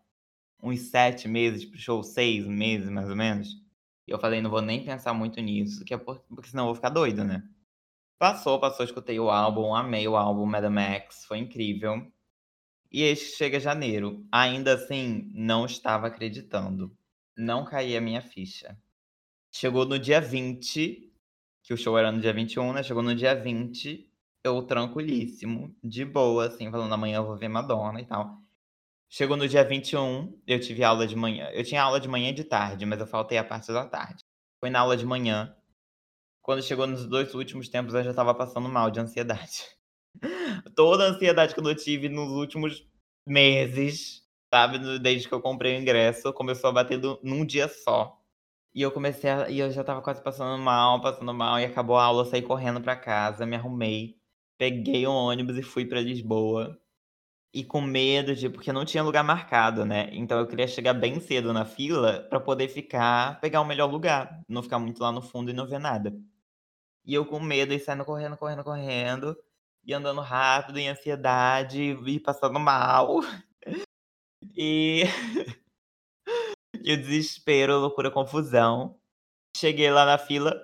uns 0.62 0.82
sete 0.90 1.28
meses 1.28 1.66
pro 1.66 1.78
show, 1.80 2.04
seis 2.04 2.46
meses 2.46 2.90
mais 2.90 3.10
ou 3.10 3.16
menos. 3.16 3.50
E 4.08 4.12
eu 4.12 4.20
falei, 4.20 4.42
não 4.42 4.50
vou 4.50 4.62
nem 4.62 4.84
pensar 4.84 5.14
muito 5.14 5.40
nisso, 5.42 5.84
que 5.86 5.94
é 5.94 5.98
por, 5.98 6.20
porque 6.30 6.50
senão 6.50 6.64
eu 6.64 6.68
vou 6.68 6.76
ficar 6.76 6.90
doido, 6.90 7.24
né? 7.24 7.44
Passou, 8.18 8.60
passou, 8.60 8.86
escutei 8.86 9.20
o 9.20 9.30
álbum, 9.30 9.76
amei 9.76 10.08
o 10.08 10.16
álbum 10.18 10.46
Madam 10.46 10.72
Max, 10.72 11.26
foi 11.26 11.38
incrível. 11.40 12.12
E 12.92 13.04
este 13.04 13.36
chega 13.38 13.60
janeiro. 13.60 14.26
Ainda 14.32 14.74
assim, 14.74 15.30
não 15.34 15.66
estava 15.66 16.08
acreditando. 16.08 16.96
Não 17.38 17.66
caía 17.66 18.00
a 18.00 18.02
minha 18.02 18.22
ficha. 18.22 18.78
Chegou 19.60 19.86
no 19.86 19.98
dia 19.98 20.22
20, 20.22 21.12
que 21.64 21.74
o 21.74 21.78
show 21.78 21.98
era 21.98 22.12
no 22.12 22.22
dia 22.22 22.32
21, 22.32 22.74
né? 22.74 22.84
Chegou 22.84 23.02
no 23.02 23.16
dia 23.16 23.34
20, 23.34 24.08
eu 24.44 24.62
tranquilíssimo, 24.62 25.76
de 25.84 26.06
boa, 26.06 26.46
assim, 26.46 26.70
falando 26.70 26.94
amanhã 26.94 27.18
eu 27.18 27.26
vou 27.26 27.36
ver 27.36 27.48
Madonna 27.48 28.00
e 28.00 28.06
tal. 28.06 28.38
Chegou 29.10 29.36
no 29.36 29.48
dia 29.48 29.64
21, 29.64 30.40
eu 30.46 30.60
tive 30.60 30.84
aula 30.84 31.08
de 31.08 31.16
manhã. 31.16 31.50
Eu 31.54 31.64
tinha 31.64 31.82
aula 31.82 32.00
de 32.00 32.08
manhã 32.08 32.30
e 32.30 32.34
de 32.34 32.44
tarde, 32.44 32.86
mas 32.86 33.00
eu 33.00 33.08
faltei 33.08 33.36
a 33.40 33.44
parte 33.44 33.74
da 33.74 33.84
tarde. 33.88 34.24
Foi 34.60 34.70
na 34.70 34.82
aula 34.82 34.96
de 34.96 35.08
manhã. 35.08 35.52
Quando 36.44 36.62
chegou 36.62 36.86
nos 36.86 37.08
dois 37.08 37.34
últimos 37.34 37.68
tempos, 37.68 37.96
eu 37.96 38.04
já 38.04 38.14
tava 38.14 38.36
passando 38.36 38.70
mal 38.70 38.92
de 38.92 39.00
ansiedade. 39.00 39.64
Toda 40.76 41.04
a 41.04 41.08
ansiedade 41.08 41.56
que 41.56 41.60
eu 41.60 41.76
tive 41.76 42.10
nos 42.10 42.30
últimos 42.30 42.88
meses, 43.26 44.22
sabe? 44.54 45.00
Desde 45.00 45.28
que 45.28 45.34
eu 45.34 45.42
comprei 45.42 45.76
o 45.76 45.82
ingresso, 45.82 46.32
começou 46.32 46.70
a 46.70 46.74
bater 46.74 47.02
num 47.24 47.44
dia 47.44 47.68
só. 47.68 48.17
E 48.78 48.82
eu 48.84 48.92
comecei 48.92 49.28
a 49.28 49.50
e 49.50 49.58
eu 49.58 49.72
já 49.72 49.82
estava 49.82 50.04
quase 50.04 50.22
passando 50.22 50.62
mal, 50.62 51.02
passando 51.02 51.34
mal, 51.34 51.60
e 51.60 51.66
acabou 51.66 51.98
a 51.98 52.04
aula, 52.06 52.26
saí 52.26 52.44
correndo 52.44 52.80
para 52.80 52.96
casa, 52.96 53.44
me 53.44 53.56
arrumei, 53.56 54.20
peguei 54.56 55.08
um 55.08 55.12
ônibus 55.12 55.58
e 55.58 55.64
fui 55.64 55.84
para 55.84 56.00
Lisboa. 56.00 56.80
E 57.54 57.64
com 57.66 57.82
medo 57.82 58.36
de 58.36 58.50
porque 58.50 58.72
não 58.74 58.86
tinha 58.86 59.04
lugar 59.04 59.24
marcado, 59.24 59.86
né, 59.86 60.10
então 60.14 60.40
eu 60.40 60.48
queria 60.48 60.68
chegar 60.68 60.94
bem 60.94 61.20
cedo 61.20 61.54
na 61.54 61.66
fila 61.66 62.28
para 62.30 62.40
poder 62.40 62.70
ficar 62.70 63.40
pegar 63.42 63.62
o 63.62 63.66
melhor 63.66 63.92
lugar, 63.92 64.42
não 64.50 64.64
ficar 64.64 64.80
muito 64.80 65.02
lá 65.02 65.12
no 65.12 65.24
fundo 65.24 65.52
e 65.52 65.54
não 65.56 65.68
ver 65.68 65.80
nada. 65.80 66.14
E 67.06 67.14
eu 67.16 67.26
com 67.26 67.40
medo 67.40 67.74
e 67.74 67.80
saindo 67.80 68.06
correndo, 68.06 68.38
correndo, 68.38 68.64
correndo, 68.64 69.38
e 69.86 69.94
andando 69.94 70.22
rápido, 70.22 70.80
em 70.80 70.90
ansiedade, 70.90 71.82
e 72.06 72.20
passando 72.20 72.60
mal. 72.60 73.22
E 74.56 75.04
E 76.88 76.94
o 76.94 76.98
desespero, 76.98 77.80
loucura, 77.80 78.10
confusão. 78.10 78.98
Cheguei 79.58 79.92
lá 79.92 80.06
na 80.06 80.18
fila, 80.18 80.58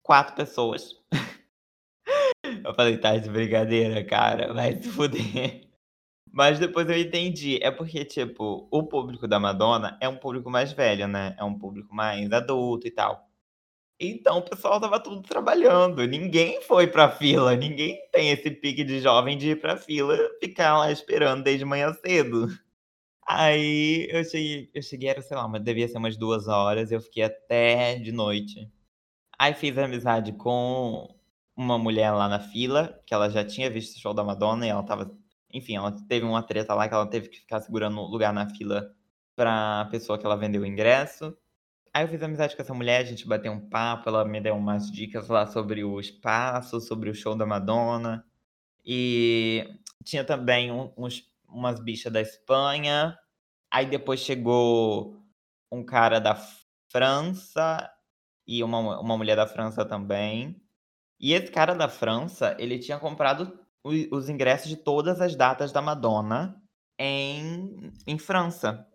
quatro 0.00 0.36
pessoas. 0.36 0.94
Eu 2.64 2.72
falei, 2.72 2.96
tá 2.98 3.16
de 3.16 3.28
brincadeira, 3.28 4.04
cara, 4.04 4.54
vai 4.54 4.80
se 4.80 4.88
fuder. 4.88 5.66
Mas 6.32 6.60
depois 6.60 6.88
eu 6.88 6.96
entendi. 6.96 7.58
É 7.60 7.68
porque, 7.72 8.04
tipo, 8.04 8.68
o 8.70 8.84
público 8.84 9.26
da 9.26 9.40
Madonna 9.40 9.98
é 10.00 10.08
um 10.08 10.16
público 10.16 10.48
mais 10.48 10.70
velho, 10.70 11.08
né? 11.08 11.34
É 11.36 11.42
um 11.42 11.58
público 11.58 11.92
mais 11.92 12.30
adulto 12.30 12.86
e 12.86 12.90
tal. 12.92 13.28
Então 13.98 14.38
o 14.38 14.42
pessoal 14.42 14.80
tava 14.80 15.00
tudo 15.00 15.22
trabalhando. 15.22 16.06
Ninguém 16.06 16.62
foi 16.62 16.86
pra 16.86 17.10
fila. 17.10 17.56
Ninguém 17.56 17.98
tem 18.12 18.30
esse 18.30 18.52
pique 18.52 18.84
de 18.84 19.00
jovem 19.00 19.36
de 19.36 19.50
ir 19.50 19.60
pra 19.60 19.76
fila 19.76 20.16
ficar 20.38 20.78
lá 20.78 20.92
esperando 20.92 21.42
desde 21.42 21.64
manhã 21.64 21.92
cedo. 21.94 22.46
Aí 23.32 24.08
eu 24.10 24.24
cheguei, 24.24 24.70
eu 24.74 24.82
cheguei, 24.82 25.08
era, 25.08 25.22
sei 25.22 25.36
lá, 25.36 25.46
mas 25.46 25.62
devia 25.62 25.86
ser 25.86 25.98
umas 25.98 26.16
duas 26.16 26.48
horas, 26.48 26.90
eu 26.90 27.00
fiquei 27.00 27.22
até 27.22 27.96
de 27.96 28.10
noite. 28.10 28.68
Aí 29.38 29.54
fiz 29.54 29.78
amizade 29.78 30.32
com 30.32 31.08
uma 31.56 31.78
mulher 31.78 32.10
lá 32.12 32.28
na 32.28 32.40
fila, 32.40 33.00
que 33.06 33.14
ela 33.14 33.30
já 33.30 33.44
tinha 33.44 33.70
visto 33.70 33.96
o 33.96 34.00
show 34.00 34.12
da 34.14 34.24
Madonna 34.24 34.66
e 34.66 34.70
ela 34.70 34.82
tava. 34.82 35.16
Enfim, 35.52 35.76
ela 35.76 35.92
teve 36.08 36.26
uma 36.26 36.42
treta 36.42 36.74
lá 36.74 36.88
que 36.88 36.94
ela 36.94 37.06
teve 37.06 37.28
que 37.28 37.38
ficar 37.38 37.60
segurando 37.60 38.00
lugar 38.02 38.32
na 38.32 38.48
fila 38.50 38.92
pra 39.36 39.86
pessoa 39.92 40.18
que 40.18 40.26
ela 40.26 40.36
vendeu 40.36 40.62
o 40.62 40.66
ingresso. 40.66 41.36
Aí 41.94 42.04
eu 42.04 42.08
fiz 42.08 42.22
amizade 42.22 42.56
com 42.56 42.62
essa 42.62 42.74
mulher, 42.74 43.00
a 43.00 43.04
gente 43.04 43.28
bateu 43.28 43.52
um 43.52 43.68
papo, 43.68 44.08
ela 44.08 44.24
me 44.24 44.40
deu 44.40 44.56
umas 44.56 44.90
dicas 44.90 45.28
lá 45.28 45.46
sobre 45.46 45.84
o 45.84 46.00
espaço, 46.00 46.80
sobre 46.80 47.10
o 47.10 47.14
show 47.14 47.36
da 47.36 47.46
Madonna. 47.46 48.24
E 48.84 49.68
tinha 50.04 50.24
também 50.24 50.70
uns 50.96 51.29
umas 51.52 51.80
bichas 51.80 52.12
da 52.12 52.20
Espanha. 52.20 53.18
Aí 53.72 53.86
depois 53.86 54.20
chegou 54.20 55.16
um 55.70 55.84
cara 55.84 56.18
da 56.18 56.34
França 56.90 57.90
e 58.46 58.62
uma, 58.64 59.00
uma 59.00 59.16
mulher 59.16 59.36
da 59.36 59.46
França 59.46 59.84
também. 59.84 60.60
E 61.20 61.32
esse 61.32 61.50
cara 61.52 61.74
da 61.74 61.88
França, 61.88 62.56
ele 62.58 62.78
tinha 62.78 62.98
comprado 62.98 63.58
os 63.84 64.28
ingressos 64.28 64.68
de 64.68 64.76
todas 64.76 65.20
as 65.20 65.36
datas 65.36 65.72
da 65.72 65.80
Madonna 65.80 66.60
em, 66.98 67.92
em 68.06 68.18
França. 68.18 68.86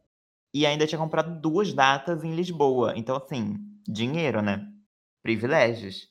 E 0.54 0.66
ainda 0.66 0.88
tinha 0.88 1.00
comprado 1.00 1.40
duas 1.40 1.74
datas 1.74 2.24
em 2.24 2.36
Lisboa. 2.36 2.94
Então, 2.96 3.16
assim, 3.16 3.56
dinheiro, 3.88 4.42
né? 4.42 4.68
Privilégios. 5.22 6.08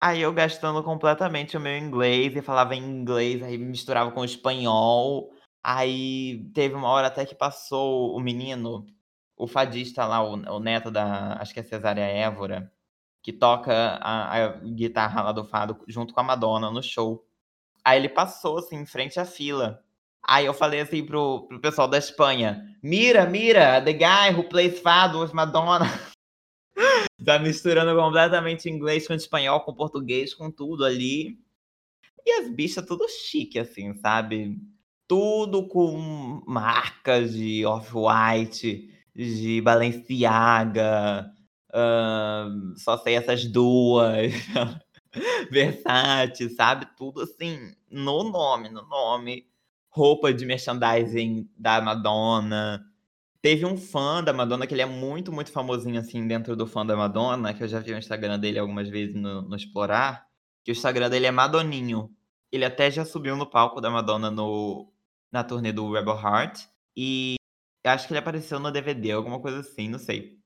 Aí 0.00 0.20
eu 0.20 0.32
gastando 0.32 0.82
completamente 0.82 1.56
o 1.56 1.60
meu 1.60 1.76
inglês 1.78 2.34
e 2.34 2.42
falava 2.42 2.74
em 2.74 2.82
inglês, 2.82 3.42
aí 3.42 3.56
misturava 3.56 4.10
com 4.10 4.24
espanhol. 4.24 5.32
Aí 5.62 6.44
teve 6.54 6.74
uma 6.74 6.88
hora 6.88 7.06
até 7.06 7.24
que 7.24 7.34
passou 7.34 8.16
o 8.16 8.20
menino, 8.20 8.86
o 9.36 9.46
fadista 9.46 10.04
lá, 10.04 10.22
o, 10.22 10.34
o 10.34 10.60
neto 10.60 10.90
da, 10.90 11.34
acho 11.40 11.54
que 11.54 11.60
é 11.60 11.62
Cesária 11.62 12.02
Évora, 12.02 12.72
que 13.22 13.32
toca 13.32 13.72
a, 14.00 14.46
a, 14.46 14.48
guitarra 14.58 15.22
lá 15.22 15.32
do 15.32 15.44
fado 15.44 15.78
junto 15.86 16.12
com 16.12 16.20
a 16.20 16.24
Madonna 16.24 16.70
no 16.70 16.82
show. 16.82 17.24
Aí 17.84 17.98
ele 17.98 18.08
passou 18.08 18.58
assim 18.58 18.76
em 18.76 18.86
frente 18.86 19.20
à 19.20 19.24
fila. 19.24 19.84
Aí 20.24 20.46
eu 20.46 20.54
falei 20.54 20.80
assim 20.80 21.04
pro, 21.04 21.46
pro 21.48 21.60
pessoal 21.60 21.88
da 21.88 21.98
Espanha: 21.98 22.76
Mira, 22.82 23.26
mira, 23.26 23.80
the 23.80 23.92
guy 23.92 24.36
who 24.36 24.48
plays 24.48 24.80
fado 24.80 25.20
with 25.20 25.32
Madonna. 25.32 25.86
tá 27.24 27.38
misturando 27.38 27.94
completamente 28.00 28.68
inglês 28.68 29.06
com 29.06 29.14
espanhol, 29.14 29.60
com 29.60 29.74
português, 29.74 30.34
com 30.34 30.50
tudo 30.50 30.84
ali. 30.84 31.38
E 32.24 32.30
as 32.32 32.48
bichas 32.48 32.86
tudo 32.86 33.08
chique, 33.08 33.58
assim, 33.58 33.94
sabe? 33.94 34.56
Tudo 35.12 35.68
com 35.68 36.42
marcas 36.46 37.34
de 37.34 37.66
Off-White, 37.66 38.90
de 39.14 39.60
Balenciaga, 39.60 41.30
uh, 41.68 42.78
só 42.78 42.96
sei 42.96 43.16
essas 43.16 43.44
duas, 43.44 44.32
Versace, 45.52 46.48
sabe? 46.56 46.86
Tudo 46.96 47.20
assim, 47.20 47.74
no 47.90 48.24
nome, 48.24 48.70
no 48.70 48.88
nome. 48.88 49.44
Roupa 49.90 50.32
de 50.32 50.46
merchandising 50.46 51.46
da 51.58 51.82
Madonna. 51.82 52.82
Teve 53.42 53.66
um 53.66 53.76
fã 53.76 54.24
da 54.24 54.32
Madonna, 54.32 54.66
que 54.66 54.72
ele 54.72 54.80
é 54.80 54.86
muito, 54.86 55.30
muito 55.30 55.52
famosinho, 55.52 56.00
assim, 56.00 56.26
dentro 56.26 56.56
do 56.56 56.66
fã 56.66 56.86
da 56.86 56.96
Madonna, 56.96 57.52
que 57.52 57.62
eu 57.62 57.68
já 57.68 57.80
vi 57.80 57.92
o 57.92 57.98
Instagram 57.98 58.38
dele 58.38 58.58
algumas 58.58 58.88
vezes 58.88 59.14
no, 59.14 59.42
no 59.42 59.56
Explorar, 59.56 60.26
que 60.64 60.70
o 60.70 60.72
Instagram 60.72 61.10
dele 61.10 61.26
é 61.26 61.30
Madoninho. 61.30 62.10
Ele 62.50 62.64
até 62.64 62.90
já 62.90 63.04
subiu 63.04 63.36
no 63.36 63.44
palco 63.44 63.78
da 63.78 63.90
Madonna 63.90 64.30
no 64.30 64.91
na 65.32 65.42
turnê 65.44 65.72
do 65.72 65.92
Rebel 65.92 66.14
Heart. 66.14 66.66
E 66.96 67.36
acho 67.86 68.06
que 68.06 68.12
ele 68.12 68.20
apareceu 68.20 68.60
no 68.60 68.70
DVD, 68.70 69.12
alguma 69.12 69.40
coisa 69.40 69.60
assim, 69.60 69.88
não 69.88 69.98
sei. 69.98 70.38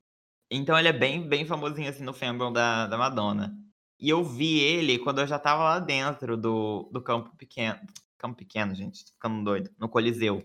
Então 0.50 0.78
ele 0.78 0.88
é 0.88 0.92
bem, 0.92 1.28
bem 1.28 1.46
famosinho 1.46 1.90
assim 1.90 2.04
no 2.04 2.14
fandom 2.14 2.52
da, 2.52 2.86
da 2.86 2.98
Madonna. 2.98 3.56
E 4.00 4.08
eu 4.10 4.24
vi 4.24 4.60
ele 4.60 4.98
quando 4.98 5.20
eu 5.20 5.26
já 5.26 5.36
estava 5.36 5.64
lá 5.64 5.78
dentro 5.80 6.36
do 6.36 6.90
do 6.92 7.02
campo 7.02 7.36
pequeno 7.36 7.80
campo 8.18 8.36
pequeno, 8.36 8.74
gente, 8.74 9.04
tô 9.04 9.12
ficando 9.12 9.44
doido, 9.44 9.70
no 9.78 9.88
Coliseu. 9.88 10.42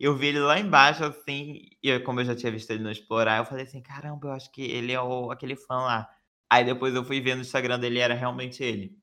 Eu 0.00 0.16
vi 0.16 0.28
ele 0.28 0.40
lá 0.40 0.58
embaixo, 0.58 1.04
assim, 1.04 1.68
e 1.82 2.00
como 2.00 2.20
eu 2.20 2.24
já 2.24 2.34
tinha 2.36 2.50
visto 2.52 2.70
ele 2.70 2.82
no 2.82 2.90
Explorar, 2.90 3.38
eu 3.38 3.44
falei 3.46 3.64
assim: 3.64 3.82
"Caramba, 3.82 4.28
eu 4.28 4.32
acho 4.32 4.50
que 4.52 4.62
ele 4.62 4.92
é 4.92 5.00
o 5.00 5.30
aquele 5.30 5.56
fã 5.56 5.76
lá". 5.76 6.10
Aí 6.50 6.64
depois 6.64 6.94
eu 6.94 7.04
fui 7.04 7.20
ver 7.20 7.34
no 7.36 7.42
Instagram 7.42 7.78
dele 7.80 7.98
era 8.00 8.14
realmente 8.14 8.62
ele. 8.64 8.96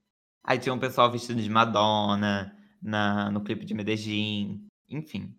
Aí 0.44 0.60
tinha 0.60 0.74
um 0.74 0.80
pessoal 0.80 1.12
vestido 1.12 1.42
de 1.42 1.50
Madonna, 1.50 2.56
na 2.82 3.30
no 3.32 3.42
clipe 3.44 3.66
de 3.66 3.74
Medellín, 3.74 4.68
enfim. 4.90 5.36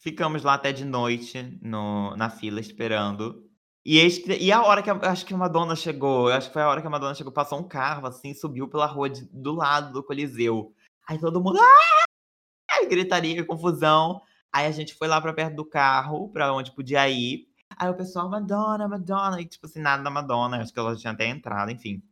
Ficamos 0.00 0.42
lá 0.44 0.54
até 0.54 0.72
de 0.72 0.84
noite 0.84 1.58
no 1.62 2.16
na 2.16 2.30
fila 2.30 2.60
esperando. 2.60 3.44
E 3.84 3.98
eis 3.98 4.18
e 4.28 4.52
a 4.52 4.62
hora 4.62 4.82
que 4.82 4.90
a 4.90 4.94
acho 5.10 5.26
que 5.26 5.34
a 5.34 5.36
Madonna 5.36 5.76
chegou, 5.76 6.28
acho 6.30 6.48
que 6.48 6.54
foi 6.54 6.62
a 6.62 6.68
hora 6.68 6.80
que 6.82 6.86
a 6.86 6.90
Madonna 6.90 7.14
chegou, 7.14 7.32
passou 7.32 7.58
um 7.60 7.68
carro, 7.68 8.06
assim, 8.06 8.34
subiu 8.34 8.68
pela 8.68 8.86
rua 8.86 9.10
de 9.10 9.24
do 9.32 9.52
lado 9.52 9.92
do 9.92 10.02
Coliseu. 10.04 10.74
Aí 11.08 11.18
todo 11.18 11.42
mundo: 11.42 11.58
"Ah!", 11.60 12.86
gritaria, 12.88 13.44
confusão. 13.44 14.20
Aí 14.52 14.66
a 14.66 14.70
gente 14.72 14.94
foi 14.94 15.08
lá 15.08 15.20
pra 15.20 15.32
perto 15.32 15.54
do 15.56 15.64
carro, 15.64 16.28
pra 16.30 16.52
onde 16.52 16.72
podia 16.74 17.08
ir. 17.08 17.46
Aí 17.76 17.88
o 17.90 17.94
pessoal: 17.96 18.28
"Madonna, 18.28 18.88
Madonna", 18.88 19.40
e 19.40 19.46
tipo 19.46 19.66
assim, 19.66 19.80
nada 19.80 20.02
da 20.02 20.10
Madonna, 20.10 20.58
acho 20.62 20.72
que 20.72 20.78
ela 20.78 20.96
tinha 20.96 21.12
até 21.12 21.26
entrado, 21.26 21.70
enfim. 21.70 22.02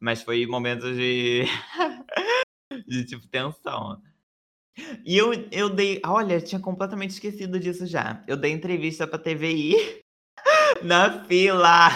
Mas 0.00 0.22
foi 0.22 0.46
momentos 0.46 0.96
de 0.96 1.44
de 2.90 3.04
tipo 3.04 3.26
tensão. 3.28 4.00
E 5.04 5.16
eu 5.16 5.32
eu 5.52 5.68
dei 5.70 6.00
olha, 6.04 6.40
tinha 6.40 6.60
completamente 6.60 7.10
esquecido 7.10 7.58
disso 7.60 7.86
já. 7.86 8.22
Eu 8.26 8.36
dei 8.36 8.52
entrevista 8.52 9.06
pra 9.06 9.18
TVI 9.18 10.02
na 10.84 11.24
fila. 11.24 11.90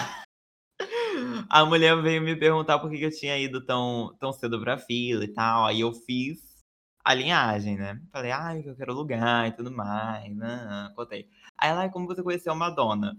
A 1.49 1.65
mulher 1.65 2.01
veio 2.01 2.21
me 2.21 2.35
perguntar 2.35 2.79
por 2.79 2.89
que 2.91 3.01
eu 3.03 3.11
tinha 3.11 3.37
ido 3.37 3.63
tão 3.65 4.15
tão 4.19 4.31
cedo 4.33 4.59
pra 4.61 4.77
fila 4.77 5.23
e 5.23 5.27
tal, 5.33 5.65
aí 5.65 5.81
eu 5.81 5.91
fiz 5.93 6.39
a 7.03 7.13
linhagem, 7.13 7.77
né. 7.77 7.99
Falei: 8.11 8.31
"Ai, 8.31 8.61
que 8.63 8.69
eu 8.69 8.75
quero 8.75 8.93
lugar 8.93 9.47
e 9.47 9.51
tudo 9.53 9.71
mais, 9.71 10.35
nã-nã", 10.35 10.91
contei. 10.95 11.27
Aí 11.57 11.69
ela: 11.69 11.81
"Ai, 11.81 11.89
como 11.91 12.07
você 12.07 12.21
conheceu 12.23 12.55
Madonna?". 12.55 13.15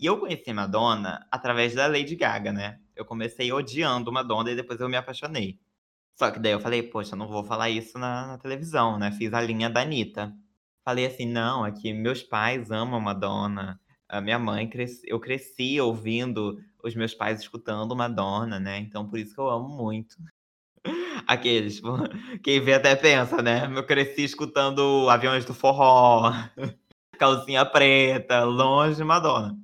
E 0.00 0.06
eu 0.06 0.18
conheci 0.18 0.52
Madonna 0.52 1.26
através 1.30 1.74
da 1.74 1.86
Lady 1.86 2.16
Gaga, 2.16 2.52
né. 2.52 2.80
Eu 2.96 3.04
comecei 3.04 3.52
odiando 3.52 4.12
Madonna 4.12 4.50
e 4.50 4.56
depois 4.56 4.80
eu 4.80 4.88
me 4.88 4.96
apaixonei. 4.96 5.58
Só 6.18 6.30
que 6.30 6.38
daí 6.38 6.52
eu 6.52 6.60
falei: 6.60 6.82
"Poxa, 6.82 7.16
não 7.16 7.28
vou 7.28 7.44
falar 7.44 7.70
isso 7.70 7.98
na 7.98 8.26
na 8.28 8.38
televisão", 8.38 8.98
né, 8.98 9.12
fiz 9.12 9.32
a 9.34 9.40
linha 9.40 9.68
da 9.70 9.82
Anitta. 9.82 10.32
Falei 10.84 11.06
assim: 11.06 11.26
"Não, 11.26 11.66
é 11.66 11.72
que 11.72 11.92
meus 11.92 12.22
pais 12.22 12.70
amam 12.70 13.00
Madonna, 13.00 13.80
a 14.08 14.20
minha 14.20 14.38
mãe 14.38 14.68
cres 14.68 15.00
eu 15.06 15.18
cresci 15.20 15.80
ouvindo 15.80 16.58
os 16.82 16.94
meus 16.94 17.14
pais 17.14 17.40
escutando 17.40 17.96
Madonna, 17.96 18.60
né, 18.60 18.78
então 18.78 19.08
por 19.08 19.18
isso 19.18 19.34
que 19.34 19.40
eu 19.40 19.48
amo 19.50 19.68
muito". 19.68 20.16
Aqueles, 21.26 21.80
quem 22.42 22.60
vê 22.60 22.74
até 22.74 22.94
pensa, 22.96 23.42
né, 23.42 23.70
eu 23.74 23.84
cresci 23.86 24.24
escutando 24.24 25.08
Aviões 25.10 25.44
do 25.44 25.54
Forró, 25.54 26.32
Calcinha 27.18 27.64
Preta, 27.66 28.44
longe 28.44 28.96
de 28.96 29.04
Madonna. 29.04 29.56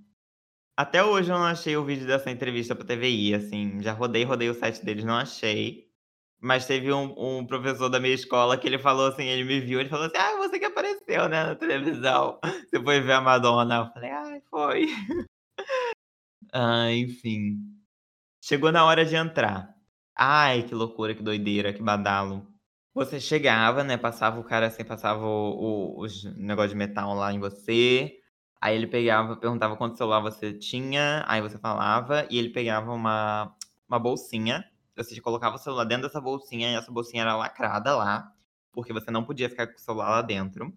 Até 0.77 1.05
hoje 1.05 1.31
eu 1.33 1.39
não 1.39 1.47
achei 1.47 1.77
o 1.77 1.85
vídeo 1.85 2.07
dessa 2.07 2.31
entrevista 2.31 2.75
pra 2.77 2.87
TVI, 2.87 3.35
assim, 3.35 3.83
já 3.83 3.93
rodei, 3.95 4.25
rodei 4.25 4.51
o 4.51 4.55
site 4.55 4.85
deles, 4.85 5.05
não 5.05 5.17
achei. 5.17 5.90
Mas 6.41 6.67
teve 6.67 6.93
um 6.93 7.15
um 7.41 7.47
professor 7.47 7.89
da 7.91 8.01
minha 8.01 8.15
escola 8.15 8.57
que 8.59 8.67
ele 8.67 8.79
falou 8.79 9.09
assim, 9.09 9.25
ele 9.25 9.45
me 9.45 9.61
viu, 9.61 9.81
ele 9.81 9.89
falou 9.91 10.07
assim: 10.07 10.17
"Ah, 10.17 10.37
você 10.39 10.59
que 10.59 10.65
apareceu, 10.65 11.29
né, 11.29 11.45
na 11.45 11.55
televisão, 11.57 12.39
você 12.71 12.83
foi 12.83 13.01
ver 13.01 13.13
a 13.13 13.21
Madonna". 13.21 13.77
Eu 13.87 13.93
falei: 13.93 14.11
"Ai, 14.11 14.43
foi". 14.51 14.87
Ah, 16.53 16.91
enfim. 16.93 17.59
Chegou 18.43 18.73
na 18.73 18.85
hora 18.87 19.05
de 19.05 19.17
entrar. 19.17 19.75
Ai, 20.17 20.65
que 20.65 20.75
loucura, 20.75 21.15
que 21.15 21.23
doideira, 21.23 21.73
que 21.73 21.83
badalo. 21.83 22.47
Você 22.95 23.21
chegava, 23.21 23.85
né, 23.85 23.97
passava 23.99 24.41
o 24.41 24.45
cara 24.45 24.69
assim, 24.69 24.85
passava 24.85 25.25
o 25.27 25.99
o 26.01 26.05
os 26.05 26.25
negócio 26.37 26.71
de 26.71 26.77
metal 26.77 27.15
lá 27.15 27.33
em 27.33 27.41
você, 27.41 28.15
aí 28.61 28.77
ele 28.77 28.87
pegava, 28.89 29.37
perguntava 29.37 29.77
quanto 29.77 29.99
celular 29.99 30.21
você 30.21 30.53
tinha, 30.55 31.25
aí 31.29 31.41
você 31.43 31.59
falava, 31.59 32.27
e 32.31 32.39
ele 32.39 32.51
pegava 32.51 32.93
uma 32.93 33.55
uma 33.89 33.99
bolsinha, 34.01 34.65
você 35.05 35.21
colocava 35.21 35.57
o 35.57 35.59
celular 35.59 35.85
dentro 35.85 36.09
dessa 36.09 36.21
bolsinha, 36.21 36.71
e 36.71 36.75
essa 36.75 36.91
bolsinha 36.93 37.23
era 37.23 37.37
lacrada 37.37 37.97
lá, 37.97 38.33
porque 38.73 38.93
você 38.93 39.11
não 39.11 39.25
podia 39.25 39.49
ficar 39.51 39.67
com 39.69 39.75
o 39.77 39.79
celular 39.81 40.11
lá 40.11 40.23
dentro. 40.23 40.73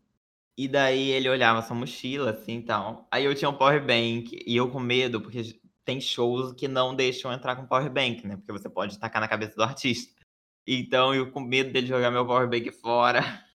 E 0.58 0.68
daí 0.68 1.10
ele 1.12 1.30
olhava 1.30 1.62
sua 1.64 1.76
mochila, 1.76 2.32
assim, 2.32 2.62
tal. 2.62 3.08
Aí 3.12 3.26
eu 3.26 3.36
tinha 3.36 3.50
um 3.50 3.58
power 3.58 3.82
bank, 3.86 4.40
e 4.46 4.56
eu 4.56 4.70
com 4.72 4.80
medo, 4.80 5.22
porque 5.22 5.60
tem 5.86 6.00
shows 6.02 6.54
que 6.54 6.68
não 6.68 6.96
deixam 6.96 7.34
entrar 7.34 7.56
com 7.56 7.68
power 7.68 7.92
bank, 7.92 8.26
né, 8.28 8.38
porque 8.38 8.52
você 8.52 8.70
pode 8.70 9.00
tacar 9.00 9.22
na 9.22 9.28
cabeça 9.28 9.56
do 9.56 9.64
artista. 9.64 10.14
Então 10.68 11.14
eu 11.16 11.32
com 11.32 11.42
medo 11.42 11.72
dele 11.74 11.88
jogar 11.88 12.12
meu 12.12 12.26
power 12.26 12.50
bank 12.50 12.72
fora. 12.72 13.22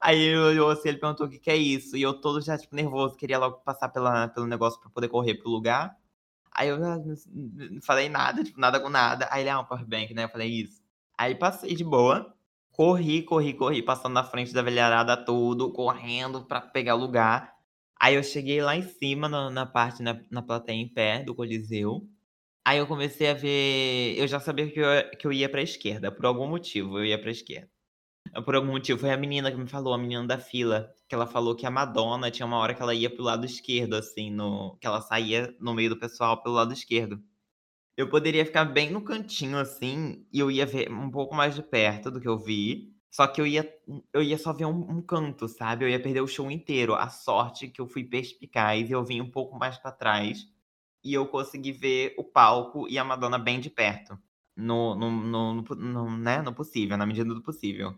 Aí 0.00 0.18
ele 0.20 0.38
olhou 0.38 0.70
assim, 0.70 0.88
ele 0.90 0.98
perguntou: 0.98 1.26
"O 1.26 1.30
que 1.30 1.38
que 1.38 1.50
é 1.50 1.56
isso?" 1.56 1.96
E 1.96 2.02
eu 2.02 2.14
todo 2.20 2.40
já, 2.42 2.58
tipo, 2.58 2.74
nervoso, 2.76 3.16
queria 3.16 3.38
logo 3.38 3.58
passar 3.60 3.88
pela 3.90 4.28
pelo 4.28 4.46
negócio 4.46 4.80
pra 4.80 4.90
poder 4.90 5.08
correr 5.08 5.34
para 5.36 5.48
o 5.48 5.52
lugar. 5.52 5.96
Aí 6.54 6.68
eu: 6.68 6.76
"Ah, 6.84 6.98
não 6.98 7.80
falei 7.82 8.08
nada, 8.08 8.42
tipo, 8.44 8.60
nada 8.60 8.80
com 8.80 8.88
nada". 8.88 9.28
Aí 9.30 9.42
ele: 9.42 9.50
"Ah, 9.50 9.60
um 9.60 9.64
power 9.64 9.84
bank, 9.86 10.14
né", 10.14 10.24
eu 10.24 10.28
falei: 10.30 10.48
"Isso". 10.50 10.82
Aí 11.18 11.34
passei 11.34 11.74
de 11.74 11.84
boa, 11.84 12.34
corri, 12.72 13.22
corri, 13.22 13.54
corri, 13.54 13.82
passando 13.82 14.14
na 14.14 14.24
frente 14.24 14.52
da 14.52 14.62
velharada 14.62 15.16
tudo, 15.16 15.72
correndo 15.72 16.44
pra 16.46 16.60
pegar 16.60 16.94
lugar. 16.94 17.54
Aí 18.00 18.14
eu 18.14 18.22
cheguei 18.22 18.62
lá 18.62 18.76
em 18.76 18.82
cima 18.82 19.28
na 19.28 19.50
na 19.50 19.66
parte 19.66 20.02
na 20.02 20.20
na 20.30 20.42
plateia 20.42 20.76
em 20.76 20.88
pé 20.88 21.22
do 21.24 21.34
Coliseu. 21.34 22.08
Aí 22.66 22.78
eu 22.78 22.86
comecei 22.88 23.28
a 23.30 23.34
ver 23.34 24.16
eu 24.18 24.28
já 24.28 24.40
sabia 24.40 24.70
que 24.72 24.80
eu 24.80 24.86
que 25.18 25.26
eu 25.28 25.32
ia 25.34 25.48
pra 25.50 25.62
esquerda, 25.62 26.12
por 26.12 26.26
algum 26.26 26.48
motivo 26.48 26.98
eu 27.00 27.06
ia 27.06 27.20
pra 27.20 27.30
esquerda. 27.32 27.70
Por 28.44 28.54
algum 28.54 28.68
motivo, 28.72 28.98
foi 29.00 29.10
a 29.10 29.16
menina 29.16 29.50
que 29.50 29.56
me 29.56 29.68
falou, 29.68 29.92
a 29.92 29.98
menina 29.98 30.24
da 30.24 30.38
fila, 30.38 30.92
que 31.08 31.14
ela 31.14 31.26
falou 31.26 31.56
que 31.56 31.66
a 31.66 31.70
Madonna 31.70 32.30
tinha 32.30 32.46
uma 32.46 32.58
hora 32.58 32.74
que 32.74 32.80
ela 32.82 32.94
ia 32.94 33.10
para 33.10 33.20
o 33.20 33.24
lado 33.24 33.44
esquerdo, 33.44 33.94
assim, 33.94 34.30
no 34.30 34.76
que 34.80 34.86
ela 34.86 35.00
saía 35.00 35.52
no 35.60 35.74
meio 35.74 35.90
do 35.90 35.98
pessoal 35.98 36.40
pelo 36.40 36.54
lado 36.54 36.72
esquerdo. 36.72 37.20
Eu 37.96 38.08
poderia 38.10 38.46
ficar 38.46 38.64
bem 38.66 38.90
no 38.90 39.02
cantinho, 39.04 39.58
assim, 39.58 40.26
e 40.32 40.40
eu 40.40 40.50
ia 40.50 40.66
ver 40.66 40.90
um 40.92 41.10
pouco 41.10 41.34
mais 41.34 41.54
de 41.56 41.62
perto 41.62 42.10
do 42.10 42.20
que 42.20 42.28
eu 42.28 42.38
vi, 42.38 42.92
só 43.10 43.26
que 43.26 43.40
eu 43.40 43.46
ia 43.46 43.68
eu 44.14 44.22
ia 44.22 44.38
só 44.38 44.52
ver 44.52 44.66
um 44.66 44.90
um 44.98 45.02
canto, 45.02 45.48
sabe, 45.48 45.84
eu 45.84 45.90
ia 45.90 46.02
perder 46.02 46.22
o 46.22 46.28
show 46.28 46.50
inteiro. 46.50 46.94
A 46.94 47.08
sorte 47.10 47.68
que 47.68 47.80
eu 47.80 47.88
fui 47.88 48.04
perspicaz 48.04 48.90
e 48.90 48.92
eu 48.92 49.04
vim 49.04 49.20
um 49.22 49.30
pouco 49.30 49.58
mais 49.58 49.78
pra 49.78 49.92
trás, 49.92 50.46
e 51.04 51.14
eu 51.14 51.26
consegui 51.28 51.72
ver 51.72 52.14
o 52.18 52.24
palco 52.24 52.88
e 52.88 52.98
a 52.98 53.04
Madonna 53.04 53.38
bem 53.38 53.60
de 53.60 53.70
perto, 53.70 54.18
no 54.56 54.94
no 54.96 55.10
no 55.10 55.54
no 55.62 55.76
no 55.76 56.18
né, 56.18 56.42
no 56.42 56.54
possível, 56.54 56.96
na 56.98 57.06
medida 57.06 57.34
do 57.34 57.42
possível. 57.42 57.94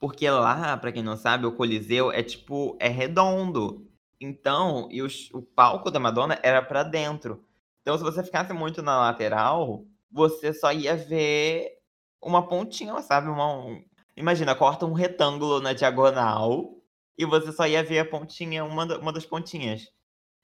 Porque 0.00 0.28
lá, 0.30 0.76
pra 0.76 0.92
quem 0.92 1.02
não 1.02 1.16
sabe, 1.16 1.46
o 1.46 1.52
Coliseu 1.52 2.12
é 2.12 2.22
tipo, 2.22 2.76
é 2.80 2.88
redondo. 2.88 3.86
Então 4.20 4.88
e 4.90 5.02
o 5.02 5.42
palco 5.42 5.90
da 5.90 6.00
Madonna 6.00 6.38
era 6.42 6.62
pra 6.62 6.82
dentro. 6.82 7.44
Então 7.82 7.96
se 7.98 8.04
você 8.04 8.22
ficasse 8.22 8.52
muito 8.52 8.82
na 8.82 8.98
lateral, 8.98 9.84
você 10.10 10.52
só 10.52 10.72
ia 10.72 10.96
ver 10.96 11.78
uma 12.22 12.46
pontinha, 12.48 13.00
sabe, 13.02 13.28
uma 13.28 13.54
um 13.56 13.82
imagina, 14.16 14.54
corta 14.54 14.84
um 14.86 14.92
retângulo 14.92 15.60
na 15.60 15.72
diagonal, 15.72 16.74
e 17.16 17.24
você 17.24 17.52
só 17.52 17.66
ia 17.66 17.82
ver 17.84 18.00
a 18.00 18.04
pontinha, 18.04 18.64
uma 18.64 18.84
uma 18.98 19.12
das 19.12 19.24
pontinhas. 19.26 19.88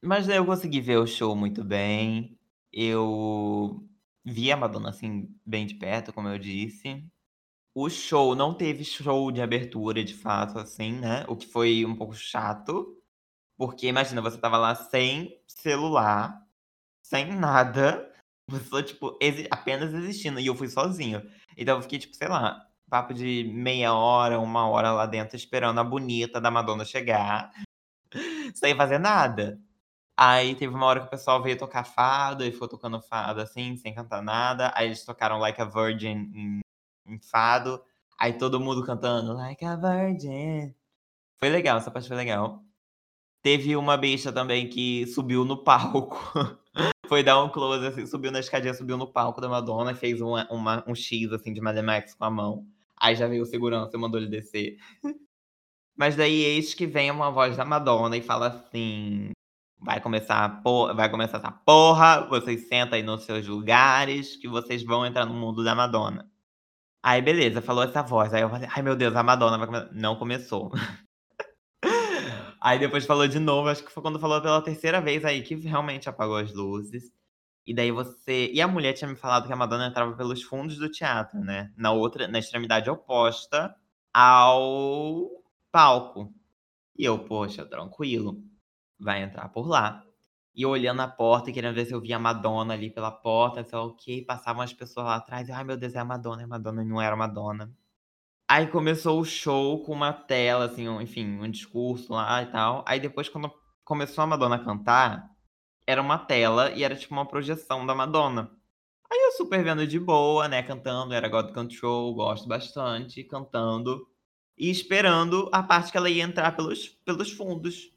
Mas 0.02 0.28
eu 0.28 0.44
consegui 0.46 0.80
ver 0.80 0.98
o 0.98 1.06
show 1.06 1.34
muito 1.36 1.64
bem, 1.64 2.38
eu 2.72 3.84
vi 4.24 4.52
a 4.52 4.56
Madonna, 4.56 4.90
assim, 4.90 5.28
bem 5.46 5.66
de 5.66 5.74
perto, 5.74 6.12
como 6.12 6.28
eu 6.28 6.38
disse. 6.38 7.04
O 7.76 7.90
show 7.90 8.36
não 8.36 8.54
teve 8.54 8.84
show 8.84 9.32
de 9.32 9.42
abertura 9.42 10.04
de 10.04 10.14
fato, 10.14 10.60
assim, 10.60 10.92
né, 10.92 11.24
o 11.26 11.34
que 11.34 11.44
foi 11.48 11.84
um 11.84 11.96
pouco 11.96 12.14
chato, 12.14 12.96
porque 13.56 13.88
imagina, 13.88 14.22
você 14.22 14.36
estava 14.36 14.58
lá 14.58 14.74
sem 14.74 15.40
celular, 15.48 16.40
sem 17.02 17.26
nada, 17.34 18.10
você 18.48 18.64
só, 18.66 18.82
tipo, 18.82 19.18
exi 19.20 19.48
apenas 19.50 19.94
existindo, 19.94 20.40
e 20.40 20.46
eu 20.46 20.54
fui 20.56 20.68
sozinho. 20.68 21.22
Então 21.56 21.76
eu 21.76 21.82
fiquei, 21.82 21.98
tipo, 21.98 22.16
sei 22.16 22.28
lá, 22.28 22.66
papo 22.90 23.14
de 23.14 23.44
meia 23.54 23.94
hora, 23.94 24.40
1 24.40 24.68
hora 24.68 24.92
lá 24.92 25.06
dentro 25.06 25.36
esperando 25.36 25.80
a 25.80 25.84
bonita 25.84 26.40
da 26.40 26.50
Madonna 26.50 26.84
chegar, 26.84 27.52
sem 28.54 28.76
fazer 28.76 28.98
nada. 28.98 29.60
Aí 30.16 30.54
teve 30.56 30.74
uma 30.74 30.86
hora 30.86 31.00
que 31.00 31.06
o 31.08 31.10
pessoal 31.10 31.42
veio 31.42 31.58
tocar 31.58 31.84
fado, 31.84 32.44
e 32.44 32.52
ficou 32.52 32.68
tocando 32.68 33.00
fado, 33.02 33.40
assim, 33.40 33.76
sem 33.78 33.94
cantar 33.94 34.22
nada, 34.22 34.72
aí 34.76 34.86
eles 34.88 35.04
tocaram 35.04 35.38
Like 35.40 35.60
a 35.62 35.66
Virgin 35.66 36.30
em 36.34 36.63
em 37.06 37.18
fado, 37.18 37.82
aí 38.18 38.32
todo 38.32 38.60
mundo 38.60 38.84
cantando 38.84 39.32
Like 39.34 39.64
a 39.64 39.76
Virgin. 39.76 40.74
Foi 41.38 41.48
legal, 41.48 41.78
essa 41.78 41.90
parte 41.90 42.08
foi 42.08 42.16
legal. 42.16 42.62
Teve 43.42 43.76
uma 43.76 43.96
bicha 43.96 44.32
também 44.32 44.68
que 44.68 45.06
subiu 45.06 45.44
no 45.44 45.62
palco, 45.62 46.18
foi 47.08 47.22
dar 47.22 47.42
um 47.42 47.48
close, 47.48 47.86
assim, 47.86 48.06
subiu 48.06 48.32
na 48.32 48.40
escadinha, 48.40 48.72
subiu 48.72 48.96
no 48.96 49.06
palco 49.06 49.40
da 49.40 49.48
Madonna 49.48 49.94
fez 49.94 50.20
uma 50.20 50.46
uma 50.50 50.82
um 50.86 50.94
X, 50.94 51.30
assim, 51.32 51.52
de 51.52 51.60
Mad 51.60 51.76
Max 51.82 52.14
com 52.14 52.24
a 52.24 52.30
mão. 52.30 52.66
Aí 52.96 53.14
já 53.14 53.26
veio 53.26 53.42
o 53.42 53.46
segurança 53.46 53.96
e 53.96 54.00
mandou 54.00 54.20
ele 54.20 54.30
descer. 54.30 54.78
Mas 55.96 56.16
daí 56.16 56.42
eis 56.42 56.74
que 56.74 56.86
vem 56.86 57.10
uma 57.10 57.30
voz 57.30 57.56
da 57.56 57.64
Madonna 57.64 58.16
e 58.16 58.22
fala 58.22 58.48
assim: 58.48 59.30
vai 59.78 60.00
começar, 60.00 60.62
por... 60.62 60.94
vai 60.94 61.10
começar 61.10 61.38
essa 61.38 61.52
porra, 61.52 62.26
vocês 62.28 62.66
sentam 62.68 62.96
aí 62.96 63.02
nos 63.02 63.24
seus 63.24 63.46
lugares, 63.46 64.36
que 64.36 64.48
vocês 64.48 64.82
vão 64.82 65.04
entrar 65.06 65.26
no 65.26 65.34
mundo 65.34 65.62
da 65.62 65.74
Madonna. 65.74 66.28
Aí, 67.06 67.20
beleza, 67.20 67.60
falou 67.60 67.84
essa 67.84 68.02
voz. 68.02 68.32
Aí 68.32 68.40
eu 68.40 68.48
falei, 68.48 68.66
ai 68.72 68.80
meu 68.80 68.96
Deus, 68.96 69.14
a 69.14 69.22
Madonna 69.22 69.58
vai 69.58 69.66
começar. 69.66 69.90
Não 69.92 70.16
começou. 70.16 70.72
aí 72.58 72.78
depois 72.78 73.04
falou 73.04 73.28
de 73.28 73.38
novo, 73.38 73.68
acho 73.68 73.84
que 73.84 73.92
foi 73.92 74.02
quando 74.02 74.18
falou 74.18 74.40
pela 74.40 74.62
terceira 74.62 75.02
vez 75.02 75.22
aí 75.22 75.42
que 75.42 75.54
realmente 75.56 76.08
apagou 76.08 76.36
as 76.36 76.50
luzes. 76.54 77.12
E 77.66 77.74
daí 77.74 77.90
você. 77.90 78.50
E 78.54 78.60
a 78.60 78.66
mulher 78.66 78.94
tinha 78.94 79.10
me 79.10 79.16
falado 79.16 79.46
que 79.46 79.52
a 79.52 79.56
Madonna 79.56 79.88
entrava 79.88 80.16
pelos 80.16 80.42
fundos 80.42 80.78
do 80.78 80.90
teatro, 80.90 81.38
né? 81.40 81.70
Na 81.76 81.92
outra, 81.92 82.26
na 82.26 82.38
extremidade 82.38 82.88
oposta 82.88 83.74
ao 84.12 85.28
palco. 85.70 86.32
E 86.98 87.04
eu, 87.04 87.18
poxa, 87.18 87.66
tranquilo. 87.66 88.42
Vai 88.98 89.22
entrar 89.22 89.50
por 89.50 89.68
lá. 89.68 90.02
E 90.54 90.64
olhando 90.64 91.00
a 91.00 91.08
porta, 91.08 91.50
querendo 91.50 91.74
ver 91.74 91.86
se 91.86 91.92
eu 91.92 92.00
via 92.00 92.16
a 92.16 92.18
Madonna 92.18 92.74
ali 92.74 92.90
pela 92.90 93.10
porta, 93.10 93.64
sei 93.64 93.76
lá 93.76 93.84
o 93.84 93.94
quê. 93.94 94.24
Passavam 94.26 94.62
as 94.62 94.72
pessoas 94.72 95.06
lá 95.06 95.16
atrás. 95.16 95.50
Ai, 95.50 95.64
meu 95.64 95.76
Deus, 95.76 95.94
é 95.94 95.98
a 95.98 96.04
Madonna, 96.04 96.42
é 96.42 96.44
a 96.44 96.48
Madonna. 96.48 96.82
E 96.82 96.86
não 96.86 97.00
era 97.00 97.14
a 97.14 97.18
Madonna. 97.18 97.74
Aí 98.48 98.66
começou 98.66 99.20
o 99.20 99.24
show 99.24 99.82
com 99.84 99.92
uma 99.92 100.12
tela, 100.12 100.66
assim, 100.66 100.88
um, 100.88 101.00
enfim, 101.00 101.40
um 101.40 101.50
discurso 101.50 102.12
lá 102.12 102.42
e 102.42 102.46
tal. 102.46 102.84
Aí 102.86 103.00
depois, 103.00 103.28
quando 103.28 103.50
começou 103.84 104.22
a 104.22 104.26
Madonna 104.26 104.56
a 104.56 104.64
cantar, 104.64 105.30
era 105.86 106.00
uma 106.00 106.18
tela 106.18 106.70
e 106.72 106.84
era 106.84 106.94
tipo 106.94 107.14
uma 107.14 107.26
projeção 107.26 107.86
da 107.86 107.94
Madonna. 107.94 108.50
Aí 109.10 109.18
eu 109.18 109.32
super 109.32 109.62
vendo 109.64 109.86
de 109.86 109.98
boa, 109.98 110.48
né, 110.48 110.62
cantando, 110.62 111.14
era 111.14 111.28
God 111.28 111.52
Control, 111.52 112.14
gosto 112.14 112.48
bastante, 112.48 113.24
cantando. 113.24 114.06
E 114.56 114.70
esperando 114.70 115.48
a 115.52 115.62
parte 115.62 115.90
que 115.90 115.96
ela 115.96 116.10
ia 116.10 116.22
entrar 116.22 116.54
pelos, 116.54 116.88
pelos 116.88 117.32
fundos. 117.32 117.90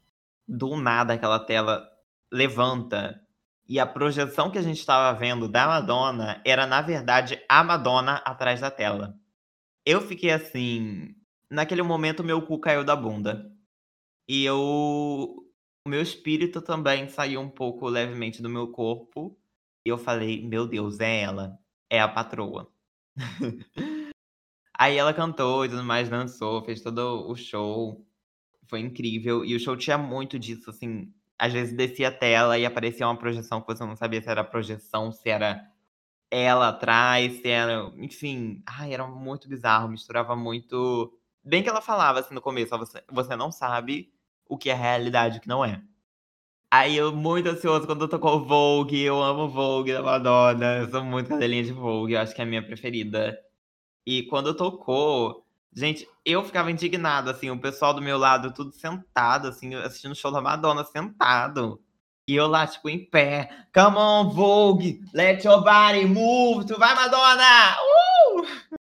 Do 0.46 0.76
nada 0.76 1.14
aquela 1.14 1.38
tela 1.38 1.86
levanta. 2.32 3.20
E 3.68 3.78
a 3.78 3.86
projeção 3.86 4.50
que 4.50 4.58
a 4.58 4.62
gente 4.62 4.78
estava 4.78 5.16
vendo 5.18 5.46
da 5.48 5.66
Madonna 5.66 6.40
era, 6.44 6.66
na 6.66 6.80
verdade, 6.80 7.42
a 7.48 7.62
Madonna 7.62 8.14
atrás 8.24 8.60
da 8.60 8.70
tela. 8.70 9.18
Eu 9.84 10.00
fiquei 10.00 10.30
assim. 10.30 11.14
Naquele 11.50 11.82
momento, 11.82 12.24
meu 12.24 12.42
cu 12.42 12.58
caiu 12.58 12.84
da 12.84 12.96
bunda. 12.96 13.50
E 14.28 14.44
eu. 14.44 14.56
O 15.86 15.88
meu 15.88 16.02
espírito 16.02 16.60
também 16.60 17.08
saiu 17.08 17.40
um 17.40 17.48
pouco 17.48 17.88
levemente 17.88 18.42
do 18.42 18.48
meu 18.48 18.68
corpo. 18.68 19.38
E 19.86 19.90
eu 19.90 19.98
falei: 19.98 20.46
Meu 20.46 20.66
Deus, 20.66 21.00
é 21.00 21.20
ela. 21.22 21.58
É 21.90 22.00
a 22.00 22.08
patroa. 22.08 22.70
Aí 24.78 24.96
ela 24.96 25.12
cantou 25.12 25.64
e 25.64 25.68
tudo 25.68 25.82
mais, 25.82 26.08
dançou, 26.08 26.64
fez 26.64 26.80
todo 26.80 27.28
o 27.28 27.34
show. 27.34 28.06
Foi 28.66 28.80
incrível. 28.80 29.44
E 29.44 29.54
o 29.54 29.60
show 29.60 29.76
tinha 29.76 29.98
muito 29.98 30.38
disso, 30.38 30.70
assim 30.70 31.12
às 31.38 31.52
vezes 31.52 31.76
descia 31.76 32.08
a 32.08 32.12
tela 32.12 32.58
e 32.58 32.66
aparecia 32.66 33.06
uma 33.06 33.16
projeção 33.16 33.60
que 33.60 33.66
você 33.68 33.84
não 33.84 33.96
sabia 33.96 34.20
se 34.20 34.28
era 34.28 34.44
projeção, 34.44 35.12
se 35.12 35.28
era 35.30 35.70
ela 36.30 36.68
atrás, 36.68 37.40
se 37.40 37.48
era. 37.48 37.92
Enfim, 37.96 38.62
ai, 38.66 38.92
era 38.94 39.06
muito 39.06 39.48
bizarro, 39.48 39.88
misturava 39.88 40.36
muito. 40.36 41.12
Bem 41.44 41.62
que 41.62 41.68
ela 41.68 41.80
falava 41.80 42.20
assim 42.20 42.34
no 42.34 42.42
começo, 42.42 42.76
você, 42.78 43.02
você 43.10 43.36
não 43.36 43.52
sabe 43.52 44.12
o 44.48 44.58
que 44.58 44.70
é 44.70 44.74
realidade 44.74 45.36
e 45.36 45.38
o 45.38 45.42
que 45.42 45.48
não 45.48 45.64
é. 45.64 45.82
Aí 46.70 46.96
eu 46.96 47.14
muito 47.14 47.48
ansioso 47.48 47.86
quando 47.86 48.08
tocou 48.08 48.44
Vogue, 48.44 49.00
eu 49.00 49.22
amo 49.22 49.48
Vogue 49.48 49.92
da 49.92 50.02
Madonna, 50.02 50.78
eu 50.78 50.90
sou 50.90 51.02
muito 51.02 51.28
cadelinha 51.30 51.64
de 51.64 51.72
Vogue, 51.72 52.12
eu 52.12 52.20
acho 52.20 52.34
que 52.34 52.42
é 52.42 52.44
a 52.44 52.46
minha 52.46 52.62
preferida. 52.62 53.38
E 54.06 54.24
quando 54.24 54.54
tocou, 54.54 55.46
Gente, 55.74 56.08
eu 56.24 56.42
ficava 56.42 56.70
indignado, 56.70 57.30
assim, 57.30 57.50
o 57.50 57.60
pessoal 57.60 57.94
do 57.94 58.02
meu 58.02 58.18
lado 58.18 58.52
tudo 58.52 58.72
sentado, 58.72 59.48
assim, 59.48 59.74
assistindo 59.74 60.12
o 60.12 60.16
show 60.16 60.32
da 60.32 60.40
Madonna 60.40 60.84
sentado. 60.84 61.80
E 62.26 62.36
eu 62.36 62.46
lá, 62.46 62.66
tipo, 62.66 62.88
em 62.88 63.04
pé. 63.04 63.48
Come 63.72 63.96
on, 63.96 64.30
Vogue! 64.30 65.00
Let 65.14 65.44
your 65.44 65.62
body 65.62 66.04
move! 66.04 66.66
Tu 66.66 66.78
vai, 66.78 66.94
Madonna! 66.94 67.76
Uh! 67.80 68.78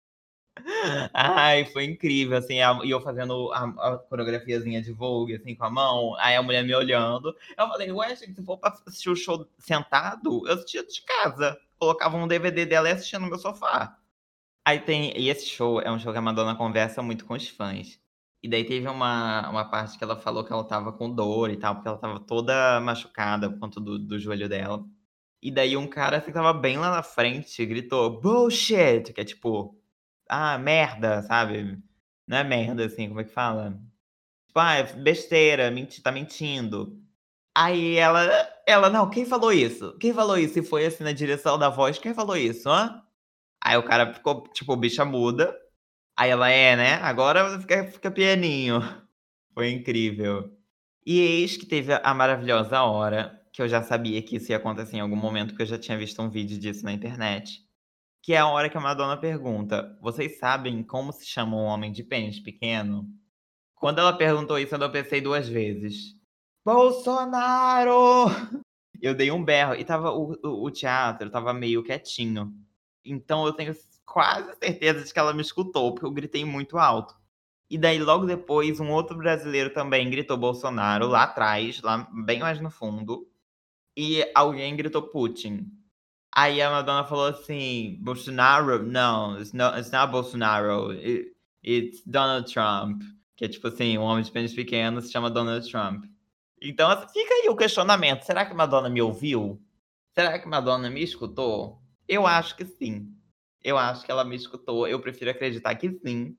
Ai, 1.14 1.66
foi 1.66 1.86
incrível, 1.86 2.38
assim, 2.38 2.56
e 2.84 2.90
eu 2.90 3.02
fazendo 3.02 3.52
a, 3.52 3.64
a, 3.64 3.98
coreografiazinha 3.98 4.82
de 4.82 4.92
Vogue, 4.92 5.36
assim, 5.36 5.56
com 5.56 5.66
a 5.66 5.70
mão, 5.70 6.16
aí 6.20 6.36
a 6.36 6.42
mulher 6.42 6.64
me 6.64 6.74
olhando. 6.74 7.36
Eu 7.58 7.68
falei, 7.68 7.92
ué, 7.92 8.16
gente, 8.16 8.36
se 8.36 8.46
for 8.46 8.58
pra 8.58 8.74
assistir 8.88 9.10
o 9.10 9.16
show 9.16 9.46
sentado, 9.60 10.48
eu 10.48 10.54
assistia 10.54 10.86
de 10.86 11.02
casa. 11.02 11.58
Colocava 11.78 12.16
um 12.18 12.28
DVD 12.28 12.66
dela 12.66 12.90
e 12.90 12.94
assistia 12.94 13.20
no 13.20 13.28
meu 13.28 13.38
sofá. 13.38 13.98
Aí 14.66 14.80
tem. 14.80 15.14
E 15.18 15.30
esse 15.30 15.46
show 15.48 15.82
é 15.82 15.92
um 15.92 16.00
show 16.00 16.12
que 16.12 16.18
a 16.18 16.22
Madonna 16.22 16.56
conversa 16.56 17.02
muito 17.02 17.26
com 17.26 17.34
os 17.34 17.48
fãs. 17.50 18.00
E 18.42 18.50
daí 18.50 18.66
teve 18.66 18.88
uma, 18.88 19.50
uma 19.50 19.66
parte 19.70 19.98
que 19.98 20.04
ela 20.04 20.18
falou 20.18 20.44
que 20.44 20.52
ela 20.52 20.64
tava 20.66 20.92
com 20.92 21.10
dor 21.14 21.50
e 21.50 21.58
tal, 21.58 21.76
porque 21.76 21.88
ela 21.88 21.98
tava 21.98 22.20
toda 22.20 22.80
machucada 22.82 23.50
por 23.50 23.60
conta 23.60 23.80
do, 23.80 23.98
do 23.98 24.20
joelho 24.20 24.50
dela. 24.50 24.84
E 25.42 25.52
daí 25.52 25.78
um 25.78 25.88
cara 25.88 26.22
que 26.22 26.32
tava 26.32 26.54
bem 26.54 26.78
lá 26.78 26.92
na 26.92 27.04
frente 27.04 27.66
gritou, 27.66 28.22
bullshit! 28.22 29.14
Que 29.14 29.22
é 29.22 29.26
tipo, 29.26 29.78
ah, 30.30 30.58
merda, 30.58 31.22
sabe? 31.24 31.80
Não 32.28 32.38
é 32.38 32.44
merda, 32.44 32.86
assim, 32.86 33.08
como 33.10 33.22
é 33.22 33.24
que 33.26 33.32
fala? 33.32 33.72
Tipo, 34.48 34.60
ah, 34.60 34.76
é 34.76 34.84
besteira, 34.94 35.72
menti, 35.72 36.02
tá 36.02 36.12
mentindo. 36.12 37.00
Aí 37.56 37.96
ela, 37.98 38.22
ela, 38.68 38.90
não, 38.90 39.10
quem 39.10 39.26
falou 39.26 39.54
isso? 39.54 39.98
Quem 40.00 40.14
falou 40.14 40.38
isso? 40.38 40.60
E 40.60 40.64
foi 40.64 40.86
assim 40.86 41.04
na 41.04 41.12
direção 41.12 41.58
da 41.60 41.70
voz, 41.70 42.00
quem 42.00 42.14
falou 42.14 42.38
isso, 42.38 42.70
hã? 42.70 43.03
Aí 43.64 43.78
o 43.78 43.84
cara 43.84 44.14
ficou, 44.14 44.44
tipo, 44.50 44.76
bicha 44.76 45.06
muda. 45.06 45.58
Aí 46.18 46.30
ela 46.30 46.50
é, 46.50 46.76
né? 46.76 46.94
Agora 46.96 47.60
fica, 47.60 47.86
fica 47.86 48.12
pianinho. 48.12 48.82
Foi 49.54 49.72
incrível. 49.72 50.52
E 51.06 51.20
eis 51.20 51.56
que 51.58 51.66
teve 51.66 51.94
a 51.94 52.14
maravilhosa 52.14 52.82
hora, 52.84 53.42
que 53.52 53.62
eu 53.62 53.68
já 53.68 53.82
sabia 53.84 54.22
que 54.22 54.36
isso 54.36 54.52
ia 54.52 54.58
acontecer 54.58 54.98
em 54.98 55.00
algum 55.02 55.16
momento, 55.16 55.50
porque 55.50 55.64
eu 55.64 55.68
já 55.68 55.78
tinha 55.78 55.98
visto 55.98 56.22
um 56.22 56.30
vídeo 56.30 56.58
disso 56.58 56.84
na 56.84 56.92
internet. 56.92 57.62
Que 58.22 58.34
é 58.34 58.40
a 58.40 58.48
hora 58.48 58.70
que 58.70 58.78
a 58.78 58.82
Madonna 58.82 59.18
pergunta: 59.18 59.98
Vocês 60.02 60.40
sabem 60.40 60.84
como 60.84 61.12
se 61.12 61.26
chama 61.26 61.56
um 61.58 61.66
homem 61.66 61.92
de 61.92 62.04
pênis 62.04 62.40
pequeno? 62.40 63.08
Quando 63.76 64.00
ela 64.00 64.14
perguntou 64.14 64.58
isso, 64.58 64.76
eu 64.76 64.92
pensei 64.92 65.22
duas 65.22 65.48
vezes. 65.48 66.16
Bolsonaro! 66.66 68.28
Eu 69.02 69.14
dei 69.14 69.30
um 69.30 69.44
berro 69.44 69.76
e 69.76 69.84
tava 69.84 70.12
o, 70.12 70.32
o, 70.42 70.66
o 70.66 70.72
teatro 70.72 71.30
tava 71.30 71.54
meio 71.54 71.84
quietinho. 71.84 72.54
Então 73.06 73.46
eu 73.46 73.54
tenho 73.54 73.76
quase 74.06 74.56
certeza 74.60 75.04
de 75.04 75.14
que 75.14 75.20
ela 75.20 75.34
me 75.34 75.42
escutou, 75.42 75.94
porque 75.94 76.06
eu 76.06 76.12
gritei 76.12 76.46
muito 76.46 76.78
alto. 76.78 77.16
E 77.70 77.78
daí, 77.78 77.98
logo 77.98 78.26
depois, 78.26 78.80
um 78.80 78.92
outro 78.92 79.18
brasileiro 79.18 79.72
também 79.72 80.10
gritou 80.10 80.38
Bolsonaro 80.38 81.08
lá 81.08 81.24
atrás, 81.24 81.82
lá 81.82 82.08
bem 82.12 82.40
mais 82.40 82.60
no 82.60 82.70
fundo. 82.70 83.28
E 83.98 84.24
alguém 84.36 84.76
gritou 84.76 85.04
Putin. 85.04 85.72
Aí 86.36 86.62
a 86.62 86.70
Madonna 86.70 87.04
falou 87.04 87.28
assim: 87.28 87.98
Bolsonaro? 88.02 88.84
Não, 88.84 89.38
it's 89.40 89.54
not, 89.54 89.78
it's 89.78 89.92
not 89.92 90.12
Bolsonaro. 90.12 90.92
It, 90.92 91.36
it's 91.64 92.04
Donald 92.06 92.52
Trump. 92.52 93.02
Que 93.36 93.46
é 93.46 93.48
tipo 93.48 93.68
assim: 93.68 93.98
um 93.98 94.02
homem 94.04 94.24
de 94.24 94.32
pênis 94.32 94.54
pequeno 94.54 95.02
se 95.02 95.12
chama 95.12 95.30
Donald 95.30 95.70
Trump. 95.70 96.06
Então, 96.62 96.90
assim, 96.90 97.08
fica 97.12 97.34
aí 97.34 97.50
o 97.50 97.56
questionamento: 97.56 98.24
será 98.24 98.46
que 98.46 98.54
Madonna 98.54 98.90
me 98.90 99.02
ouviu? 99.02 99.62
Será 100.14 100.40
que 100.40 100.48
Madonna 100.48 100.90
me 100.90 101.04
escutou? 101.04 101.83
Eu 102.08 102.28
acho 102.28 102.56
que 102.56 102.66
sim. 102.66 103.14
Eu 103.64 103.78
acho 103.78 104.06
que 104.06 104.12
ela 104.12 104.26
me 104.26 104.36
escutou. 104.36 104.88
Eu 104.88 105.00
prefiro 105.00 105.32
acreditar 105.32 105.76
que 105.76 105.90
sim. 106.06 106.38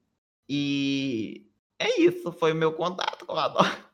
E 0.48 1.46
é 1.78 2.00
isso. 2.00 2.32
Foi 2.32 2.52
o 2.52 2.56
meu 2.56 2.72
contato 2.72 3.24
com 3.26 3.36
a 3.36 3.48
Dora. 3.48 3.84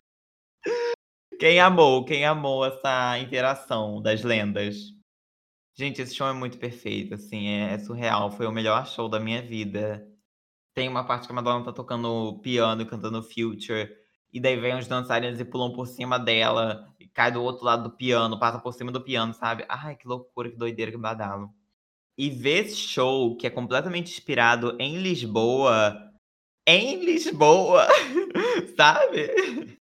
Quem 1.38 1.58
amou, 1.58 2.04
quem 2.04 2.26
amou 2.26 2.66
essa 2.66 3.18
interação 3.18 4.02
das 4.02 4.22
lendas. 4.22 4.92
Gente, 5.74 6.02
esse 6.02 6.14
show 6.14 6.28
é 6.28 6.34
muito 6.34 6.58
perfeito, 6.58 7.14
assim, 7.14 7.48
é, 7.48 7.72
é, 7.72 7.78
surreal. 7.78 8.30
Foi 8.30 8.46
o 8.46 8.52
melhor 8.52 8.86
show 8.86 9.08
da 9.08 9.18
minha 9.18 9.40
vida. 9.40 10.06
Tem 10.74 10.86
uma 10.86 11.02
parte 11.02 11.26
que 11.26 11.32
a 11.32 11.34
Madonna 11.34 11.64
tá 11.64 11.72
tocando 11.72 12.38
piano 12.42 12.82
e 12.82 12.86
cantando 12.86 13.22
Future. 13.22 13.90
E 14.30 14.38
daí 14.38 14.56
vem 14.60 14.76
os 14.76 14.86
dançarinos 14.86 15.40
e 15.40 15.44
pulam 15.46 15.72
por 15.72 15.86
cima 15.86 16.18
dela. 16.18 16.94
E 17.00 17.08
cai 17.08 17.32
do 17.32 17.42
outro 17.42 17.64
lado 17.64 17.84
do 17.84 17.96
piano, 17.96 18.38
passa 18.38 18.58
por 18.58 18.74
cima 18.74 18.92
do 18.92 19.00
piano, 19.00 19.32
sabe? 19.32 19.64
Ai, 19.68 19.96
que 19.96 20.06
loucura, 20.06 20.50
que 20.50 20.56
doideira, 20.58 20.92
que 20.92 20.98
badalo. 20.98 21.50
E 22.18 22.30
ver 22.30 22.66
esse 22.66 22.76
show, 22.76 23.36
que 23.36 23.46
é 23.46 23.50
completamente 23.50 24.12
inspirado 24.12 24.76
em 24.78 24.98
Lisboa, 24.98 26.10
em 26.66 27.04
Lisboa, 27.04 27.86
sabe? 28.76 29.78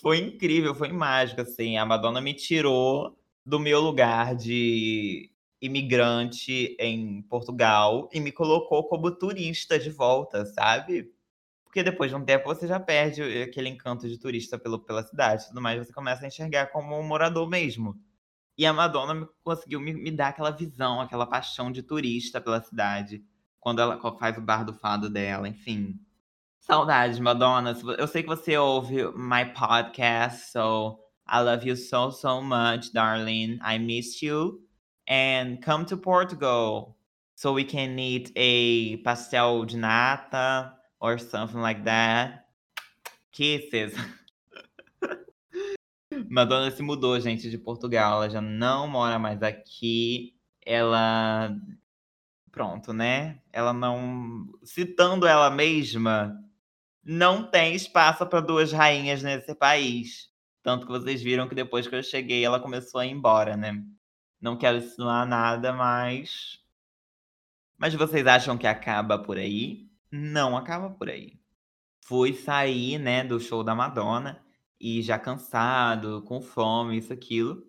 Foi 0.00 0.18
incrível, 0.18 0.74
foi 0.74 0.92
mágico, 0.92 1.40
assim. 1.40 1.76
A 1.76 1.86
Madonna 1.86 2.20
me 2.20 2.34
tirou 2.34 3.18
do 3.44 3.58
meu 3.58 3.80
lugar 3.80 4.34
de 4.34 5.30
imigrante 5.60 6.76
em 6.78 7.22
Portugal 7.22 8.08
e 8.12 8.20
me 8.20 8.30
colocou 8.30 8.84
como 8.88 9.10
turista 9.10 9.78
de 9.78 9.90
volta, 9.90 10.44
sabe? 10.44 11.10
Porque 11.64 11.82
depois 11.82 12.10
de 12.10 12.16
um 12.16 12.24
tempo 12.24 12.46
você 12.46 12.68
já 12.68 12.78
perde 12.78 13.22
aquele 13.42 13.68
encanto 13.68 14.08
de 14.08 14.18
turista 14.18 14.58
pelo, 14.58 14.78
pela 14.78 15.02
cidade 15.02 15.48
tudo 15.48 15.60
mais, 15.60 15.86
você 15.86 15.92
começa 15.92 16.24
a 16.24 16.28
enxergar 16.28 16.66
como 16.68 16.98
um 16.98 17.02
morador 17.02 17.48
mesmo. 17.48 17.98
E 18.56 18.64
a 18.64 18.72
Madonna 18.72 19.28
conseguiu 19.42 19.80
me, 19.80 19.92
me 19.92 20.10
dar 20.10 20.28
aquela 20.28 20.50
visão, 20.50 21.00
aquela 21.00 21.26
paixão 21.26 21.72
de 21.72 21.82
turista 21.82 22.40
pela 22.40 22.62
cidade. 22.62 23.24
Quando 23.58 23.80
ela 23.80 23.98
faz 24.18 24.36
o 24.36 24.40
bar 24.40 24.64
do 24.64 24.74
fado 24.74 25.10
dela, 25.10 25.48
enfim. 25.48 25.98
Saudades, 26.60 27.18
Madonna. 27.18 27.76
Eu 27.98 28.06
sei 28.06 28.22
que 28.22 28.28
você 28.28 28.56
ouve 28.56 29.04
my 29.16 29.44
podcast, 29.52 30.50
so 30.50 30.98
I 31.26 31.40
love 31.40 31.68
you 31.68 31.76
so, 31.76 32.10
so 32.10 32.40
much, 32.40 32.92
darling. 32.92 33.58
I 33.62 33.78
miss 33.78 34.22
you. 34.22 34.60
And 35.06 35.58
come 35.62 35.84
to 35.86 35.96
Portugal 35.96 36.96
so 37.34 37.52
we 37.52 37.64
can 37.64 37.98
eat 37.98 38.32
a 38.36 38.96
pastel 38.98 39.64
de 39.64 39.76
nata 39.76 40.72
or 41.00 41.18
something 41.18 41.60
like 41.60 41.84
that. 41.84 42.46
Kisses. 43.32 43.94
Madonna 46.30 46.70
se 46.70 46.82
mudou, 46.82 47.18
gente, 47.20 47.50
de 47.50 47.58
Portugal. 47.58 48.22
Ela 48.22 48.30
já 48.30 48.40
não 48.40 48.86
mora 48.88 49.18
mais 49.18 49.42
aqui. 49.42 50.34
Ela. 50.64 51.56
Pronto, 52.50 52.92
né? 52.92 53.40
Ela 53.52 53.72
não. 53.72 54.46
Citando 54.62 55.26
ela 55.26 55.50
mesma, 55.50 56.38
não 57.04 57.44
tem 57.50 57.74
espaço 57.74 58.26
para 58.26 58.40
duas 58.40 58.72
rainhas 58.72 59.22
nesse 59.22 59.54
país. 59.54 60.30
Tanto 60.62 60.86
que 60.86 60.92
vocês 60.92 61.22
viram 61.22 61.48
que 61.48 61.54
depois 61.54 61.86
que 61.86 61.94
eu 61.94 62.02
cheguei, 62.02 62.44
ela 62.44 62.60
começou 62.60 63.00
a 63.00 63.06
ir 63.06 63.10
embora, 63.10 63.56
né? 63.56 63.82
Não 64.40 64.56
quero 64.56 64.78
insinuar 64.78 65.26
nada, 65.26 65.72
mas. 65.72 66.60
Mas 67.78 67.94
vocês 67.94 68.26
acham 68.26 68.56
que 68.56 68.66
acaba 68.66 69.18
por 69.18 69.36
aí? 69.36 69.88
Não 70.10 70.56
acaba 70.56 70.90
por 70.90 71.08
aí. 71.10 71.38
Fui 72.00 72.34
sair, 72.34 72.98
né, 72.98 73.24
do 73.24 73.40
show 73.40 73.64
da 73.64 73.74
Madonna 73.74 74.43
e 74.84 75.00
já 75.00 75.18
cansado, 75.18 76.20
com 76.24 76.42
fome, 76.42 76.98
isso, 76.98 77.10
aquilo. 77.10 77.64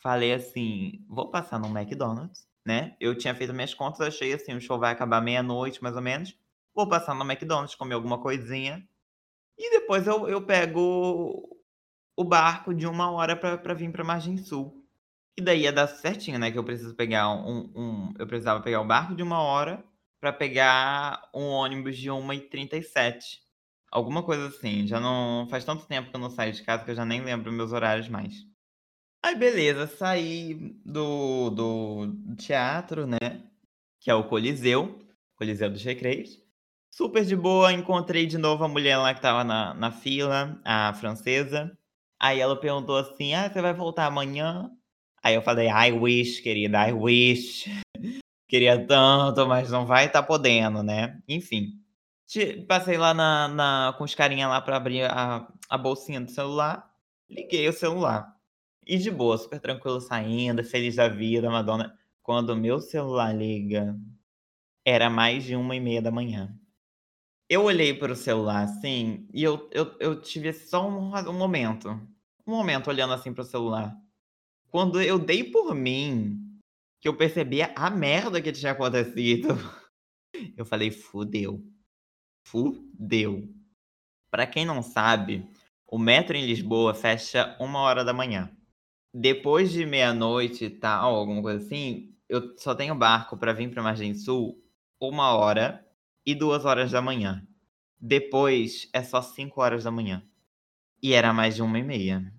Falei 0.00 0.32
assim: 0.32 1.04
vou 1.08 1.28
passar 1.28 1.58
no 1.58 1.66
McDonald's, 1.66 2.46
né? 2.64 2.96
Eu 3.00 3.18
tinha 3.18 3.34
feito 3.34 3.52
minhas 3.52 3.74
contas, 3.74 4.00
achei 4.00 4.32
assim: 4.32 4.54
o 4.54 4.60
show 4.60 4.78
vai 4.78 4.92
acabar 4.92 5.20
meia-noite, 5.20 5.82
mais 5.82 5.96
ou 5.96 6.02
menos. 6.02 6.38
Vou 6.72 6.88
passar 6.88 7.14
no 7.16 7.24
McDonald's, 7.24 7.74
comer 7.74 7.94
alguma 7.94 8.22
coisinha. 8.22 8.86
E 9.58 9.70
depois 9.72 10.06
eu, 10.06 10.28
eu 10.28 10.40
pego 10.46 11.58
o 12.16 12.24
barco 12.24 12.72
de 12.72 12.86
uma 12.86 13.10
hora 13.10 13.34
para 13.36 13.74
vir 13.74 13.90
para 13.90 14.04
Margem 14.04 14.36
Sul. 14.38 14.86
E 15.36 15.42
daí 15.42 15.62
ia 15.62 15.72
dar 15.72 15.88
certinho, 15.88 16.38
né? 16.38 16.52
Que 16.52 16.58
eu 16.58 16.64
preciso 16.64 16.94
pegar 16.94 17.28
um. 17.28 17.72
um 17.74 18.14
eu 18.20 18.26
precisava 18.26 18.62
pegar 18.62 18.80
o 18.80 18.86
barco 18.86 19.16
de 19.16 19.22
uma 19.24 19.42
hora 19.42 19.84
para 20.20 20.32
pegar 20.32 21.28
um 21.34 21.46
ônibus 21.48 21.98
de 21.98 22.08
1h37. 22.08 23.40
Alguma 23.92 24.22
coisa 24.22 24.48
assim. 24.48 24.86
Já 24.86 24.98
não. 24.98 25.46
Faz 25.48 25.64
tanto 25.64 25.86
tempo 25.86 26.10
que 26.10 26.16
eu 26.16 26.20
não 26.20 26.30
saio 26.30 26.52
de 26.52 26.62
casa 26.62 26.84
que 26.84 26.90
eu 26.90 26.94
já 26.94 27.04
nem 27.04 27.20
lembro 27.20 27.52
meus 27.52 27.72
horários 27.72 28.08
mais. 28.08 28.46
Aí, 29.24 29.36
beleza, 29.36 29.86
saí 29.86 30.54
do, 30.84 31.50
do 31.50 32.34
teatro, 32.36 33.06
né? 33.06 33.18
Que 34.00 34.10
é 34.10 34.14
o 34.14 34.24
Coliseu, 34.24 34.98
Coliseu 35.36 35.70
dos 35.70 35.84
Recreios. 35.84 36.40
Super 36.90 37.24
de 37.24 37.36
boa, 37.36 37.72
encontrei 37.72 38.26
de 38.26 38.36
novo 38.38 38.64
a 38.64 38.68
mulher 38.68 38.96
lá 38.98 39.14
que 39.14 39.20
tava 39.20 39.44
na, 39.44 39.74
na 39.74 39.92
fila, 39.92 40.60
a 40.64 40.92
francesa. 40.94 41.76
Aí 42.20 42.40
ela 42.40 42.58
perguntou 42.58 42.96
assim: 42.96 43.34
Ah, 43.34 43.50
você 43.50 43.60
vai 43.62 43.74
voltar 43.74 44.06
amanhã? 44.06 44.70
Aí 45.22 45.34
eu 45.34 45.42
falei: 45.42 45.68
I 45.68 45.92
wish, 45.92 46.42
querida, 46.42 46.88
I 46.88 46.92
wish. 46.92 47.70
Queria 48.48 48.86
tanto, 48.86 49.46
mas 49.46 49.70
não 49.70 49.86
vai 49.86 50.06
estar 50.06 50.22
tá 50.22 50.26
podendo, 50.26 50.82
né? 50.82 51.20
Enfim. 51.28 51.81
Passei 52.66 52.96
lá 52.96 53.12
na, 53.12 53.48
na, 53.48 53.94
com 53.98 54.04
os 54.04 54.14
carinha 54.14 54.48
lá 54.48 54.60
para 54.60 54.76
abrir 54.76 55.02
a, 55.02 55.46
a 55.68 55.78
bolsinha 55.78 56.20
do 56.20 56.30
celular. 56.30 56.90
Liguei 57.28 57.68
o 57.68 57.72
celular. 57.72 58.34
E 58.86 58.98
de 58.98 59.10
boa, 59.10 59.38
super 59.38 59.60
tranquilo 59.60 60.00
saindo, 60.00 60.64
feliz 60.64 60.96
da 60.96 61.08
vida, 61.08 61.50
Madonna. 61.50 61.96
Quando 62.22 62.50
o 62.50 62.56
meu 62.56 62.80
celular 62.80 63.32
liga, 63.34 63.96
era 64.84 65.08
mais 65.10 65.44
de 65.44 65.54
uma 65.54 65.76
e 65.76 65.80
meia 65.80 66.02
da 66.02 66.10
manhã. 66.10 66.56
Eu 67.48 67.64
olhei 67.64 67.92
para 67.92 68.12
o 68.12 68.16
celular 68.16 68.64
assim, 68.64 69.28
e 69.32 69.42
eu, 69.42 69.68
eu, 69.72 69.94
eu 70.00 70.20
tive 70.20 70.52
só 70.52 70.88
um, 70.88 71.14
um 71.14 71.32
momento. 71.32 71.90
Um 72.46 72.56
momento 72.56 72.88
olhando 72.88 73.12
assim 73.12 73.32
para 73.32 73.42
o 73.42 73.46
celular. 73.46 73.96
Quando 74.68 75.00
eu 75.00 75.18
dei 75.18 75.44
por 75.44 75.74
mim, 75.74 76.40
que 77.00 77.06
eu 77.08 77.16
percebi 77.16 77.62
a 77.62 77.90
merda 77.90 78.40
que 78.40 78.52
tinha 78.52 78.72
acontecido, 78.72 79.48
eu 80.56 80.64
falei, 80.64 80.90
fudeu. 80.90 81.62
Fudeu. 82.44 83.48
Para 84.30 84.46
quem 84.46 84.64
não 84.64 84.82
sabe, 84.82 85.46
o 85.86 85.98
metro 85.98 86.36
em 86.36 86.46
Lisboa 86.46 86.94
fecha 86.94 87.56
uma 87.60 87.80
hora 87.80 88.04
da 88.04 88.12
manhã. 88.12 88.50
Depois 89.12 89.70
de 89.70 89.84
meia-noite 89.84 90.64
e 90.64 90.70
tal, 90.70 91.14
alguma 91.14 91.42
coisa 91.42 91.64
assim, 91.64 92.14
eu 92.28 92.56
só 92.56 92.74
tenho 92.74 92.94
barco 92.94 93.36
para 93.36 93.52
vir 93.52 93.70
para 93.70 93.82
Margem 93.82 94.14
Sul 94.14 94.58
uma 94.98 95.34
hora 95.36 95.86
e 96.24 96.34
duas 96.34 96.64
horas 96.64 96.90
da 96.90 97.02
manhã. 97.02 97.46
Depois 98.00 98.88
é 98.92 99.02
só 99.02 99.20
cinco 99.20 99.60
horas 99.60 99.84
da 99.84 99.90
manhã. 99.90 100.22
E 101.02 101.12
era 101.12 101.32
mais 101.32 101.54
de 101.56 101.62
uma 101.62 101.78
e 101.78 101.82
meia. 101.82 102.32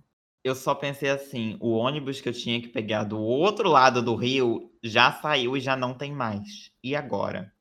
Eu 0.44 0.56
só 0.56 0.74
pensei 0.74 1.10
assim: 1.10 1.58
o 1.60 1.72
ônibus 1.74 2.20
que 2.20 2.28
eu 2.28 2.34
tinha 2.34 2.62
que 2.62 2.68
pegar 2.68 3.04
do 3.04 3.20
outro 3.20 3.70
lado 3.70 4.02
do 4.02 4.16
rio 4.16 4.72
já 4.84 5.12
saiu 5.12 5.56
e 5.56 5.62
já 5.62 5.76
não 5.76 5.94
tem 5.94 6.12
mais. 6.12 6.72
E 6.84 6.96
agora? 6.96 7.54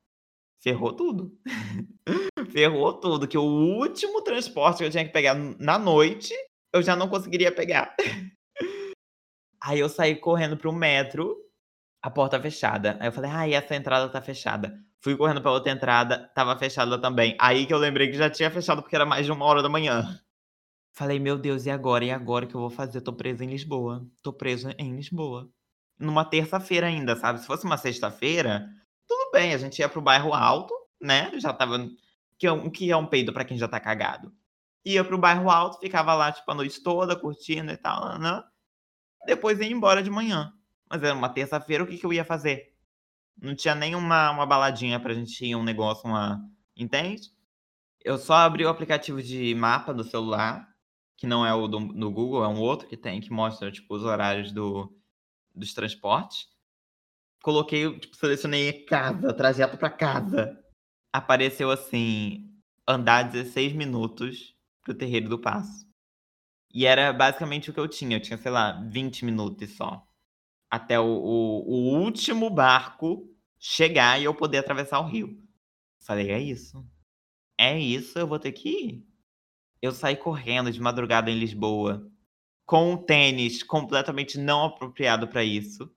Ferrou 0.63 0.93
tudo. 0.93 1.37
Ferrou 2.53 2.93
tudo. 2.93 3.27
Que 3.27 3.37
o 3.37 3.43
último 3.43 4.21
transporte 4.21 4.77
que 4.77 4.85
eu 4.85 4.89
tinha 4.89 5.03
que 5.03 5.11
pegar 5.11 5.35
na 5.35 5.77
noite, 5.77 6.33
eu 6.73 6.81
já 6.81 6.95
não 6.95 7.09
conseguiria 7.09 7.53
pegar. 7.53 7.93
Aí 9.61 9.79
eu 9.79 9.89
saí 9.89 10.15
correndo 10.15 10.57
pro 10.57 10.71
metro, 10.71 11.37
a 12.01 12.09
porta 12.09 12.39
fechada. 12.39 12.97
Aí 12.99 13.07
eu 13.07 13.11
falei, 13.11 13.31
ai, 13.31 13.53
essa 13.53 13.75
entrada 13.75 14.09
tá 14.09 14.21
fechada. 14.21 14.77
Fui 15.01 15.17
correndo 15.17 15.41
pra 15.41 15.51
outra 15.51 15.71
entrada, 15.71 16.31
tava 16.33 16.57
fechada 16.57 16.99
também. 16.99 17.35
Aí 17.39 17.65
que 17.65 17.73
eu 17.73 17.77
lembrei 17.77 18.09
que 18.09 18.17
já 18.17 18.29
tinha 18.29 18.49
fechado 18.49 18.81
porque 18.81 18.95
era 18.95 19.05
mais 19.05 19.25
de 19.25 19.31
uma 19.31 19.45
hora 19.45 19.61
da 19.61 19.69
manhã. 19.69 20.19
Falei, 20.93 21.19
meu 21.19 21.37
Deus, 21.37 21.65
e 21.65 21.71
agora? 21.71 22.05
E 22.05 22.11
agora 22.11 22.45
que 22.45 22.55
eu 22.55 22.61
vou 22.61 22.69
fazer? 22.69 23.01
Tô 23.01 23.11
preso 23.11 23.43
em 23.43 23.47
Lisboa. 23.47 24.05
Tô 24.21 24.31
preso 24.31 24.69
em 24.77 24.95
Lisboa. 24.95 25.49
Numa 25.99 26.23
terça-feira 26.23 26.87
ainda, 26.87 27.15
sabe? 27.15 27.39
Se 27.39 27.47
fosse 27.47 27.65
uma 27.65 27.77
sexta-feira, 27.77 28.69
bem, 29.33 29.53
a 29.53 29.57
gente 29.57 29.79
ia 29.79 29.89
pro 29.89 30.01
bairro 30.01 30.33
alto, 30.33 30.73
né? 31.01 31.31
Já 31.39 31.51
tava. 31.51 31.89
Que 32.37 32.47
é 32.47 32.51
um, 32.51 32.69
que 32.69 32.91
é 32.91 32.95
um 32.95 33.05
peido 33.05 33.33
para 33.33 33.43
quem 33.43 33.57
já 33.57 33.67
tá 33.67 33.79
cagado. 33.79 34.33
Ia 34.85 35.03
pro 35.03 35.17
bairro 35.17 35.49
alto, 35.49 35.79
ficava 35.79 36.13
lá, 36.13 36.31
tipo, 36.31 36.49
a 36.51 36.55
noite 36.55 36.81
toda, 36.81 37.15
curtindo 37.15 37.71
e 37.71 37.77
tal, 37.77 38.19
né? 38.19 38.43
Depois 39.25 39.59
ia 39.59 39.67
embora 39.67 40.03
de 40.03 40.09
manhã. 40.09 40.53
Mas 40.89 41.03
era 41.03 41.15
uma 41.15 41.29
terça-feira, 41.29 41.83
o 41.83 41.87
que, 41.87 41.97
que 41.97 42.05
eu 42.05 42.13
ia 42.13 42.25
fazer? 42.25 42.73
Não 43.41 43.55
tinha 43.55 43.73
nenhuma 43.73 44.31
uma 44.31 44.45
baladinha 44.45 44.99
pra 44.99 45.13
gente 45.13 45.45
ir, 45.45 45.55
um 45.55 45.63
negócio, 45.63 46.07
uma. 46.07 46.39
Entende? 46.77 47.31
Eu 48.03 48.17
só 48.17 48.33
abri 48.35 48.65
o 48.65 48.69
aplicativo 48.69 49.21
de 49.23 49.55
mapa 49.55 49.93
do 49.93 50.03
celular, 50.03 50.67
que 51.17 51.25
não 51.25 51.45
é 51.45 51.53
o 51.53 51.67
do, 51.67 51.79
do 51.93 52.11
Google, 52.11 52.43
é 52.43 52.47
um 52.47 52.59
outro 52.59 52.87
que 52.87 52.97
tem, 52.97 53.21
que 53.21 53.31
mostra, 53.31 53.71
tipo, 53.71 53.95
os 53.95 54.03
horários 54.03 54.51
do, 54.51 54.93
dos 55.55 55.73
transportes. 55.73 56.52
Coloquei, 57.43 57.99
tipo, 57.99 58.15
selecionei 58.15 58.73
casa, 58.85 59.31
trajeto 59.31 59.77
para 59.77 59.91
casa. 59.91 60.59
Apareceu 61.13 61.69
assim, 61.69 62.51
andar 62.87 63.29
16 63.29 63.73
minutos 63.73 64.55
pro 64.81 64.95
Terreiro 64.95 65.29
do 65.29 65.37
Passo. 65.37 65.87
E 66.73 66.87
era 66.87 67.13
basicamente 67.13 67.69
o 67.69 67.73
que 67.73 67.79
eu 67.79 67.87
tinha. 67.87 68.17
Eu 68.17 68.21
tinha, 68.21 68.37
sei 68.39 68.51
lá, 68.51 68.81
20 68.89 69.25
minutos 69.25 69.69
só 69.75 70.07
até 70.73 70.99
o, 70.99 71.05
o, 71.05 71.69
o 71.69 71.99
último 71.99 72.49
barco 72.49 73.31
chegar 73.59 74.19
e 74.19 74.23
eu 74.23 74.33
poder 74.33 74.57
atravessar 74.57 74.99
o 74.99 75.05
rio. 75.05 75.39
Falei, 75.99 76.31
é 76.31 76.39
isso. 76.39 76.83
É 77.59 77.79
isso, 77.79 78.17
eu 78.17 78.25
vou 78.25 78.39
ter 78.39 78.53
que 78.53 78.69
ir. 78.69 79.07
Eu 79.79 79.91
saí 79.91 80.17
correndo 80.17 80.71
de 80.71 80.81
madrugada 80.81 81.29
em 81.29 81.37
Lisboa, 81.37 82.09
com 82.65 82.93
um 82.93 82.97
tênis 82.97 83.61
completamente 83.61 84.39
não 84.39 84.65
apropriado 84.65 85.27
para 85.27 85.43
isso, 85.43 85.95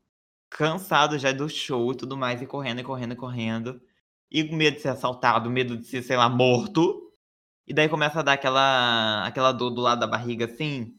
cansado 0.57 1.19
já 1.19 1.33
do 1.33 1.49
show 1.49 1.93
e 1.93 1.97
tudo 1.97 2.17
mais, 2.17 2.41
e 2.43 2.47
correndo, 2.47 2.81
e 2.81 2.85
correndo, 2.85 3.13
e 3.13 3.17
correndo, 3.17 3.81
e 4.31 4.45
com 4.45 4.57
medo 4.57 4.77
de 4.77 4.83
ser 4.83 4.89
assaltado, 4.89 5.51
medo 5.51 5.77
de 5.77 5.87
ser, 5.87 6.03
sei 6.03 6.17
lá, 6.17 6.29
morto. 6.29 7.13
E 7.67 7.75
daí 7.75 7.89
começa 7.89 8.21
a 8.21 8.23
dar 8.23 8.35
aquela, 8.35 9.27
aquela 9.27 9.53
dor 9.53 9.71
do 9.71 9.81
lado 9.81 10.01
da 10.01 10.07
barriga 10.07 10.47
assim, 10.47 10.97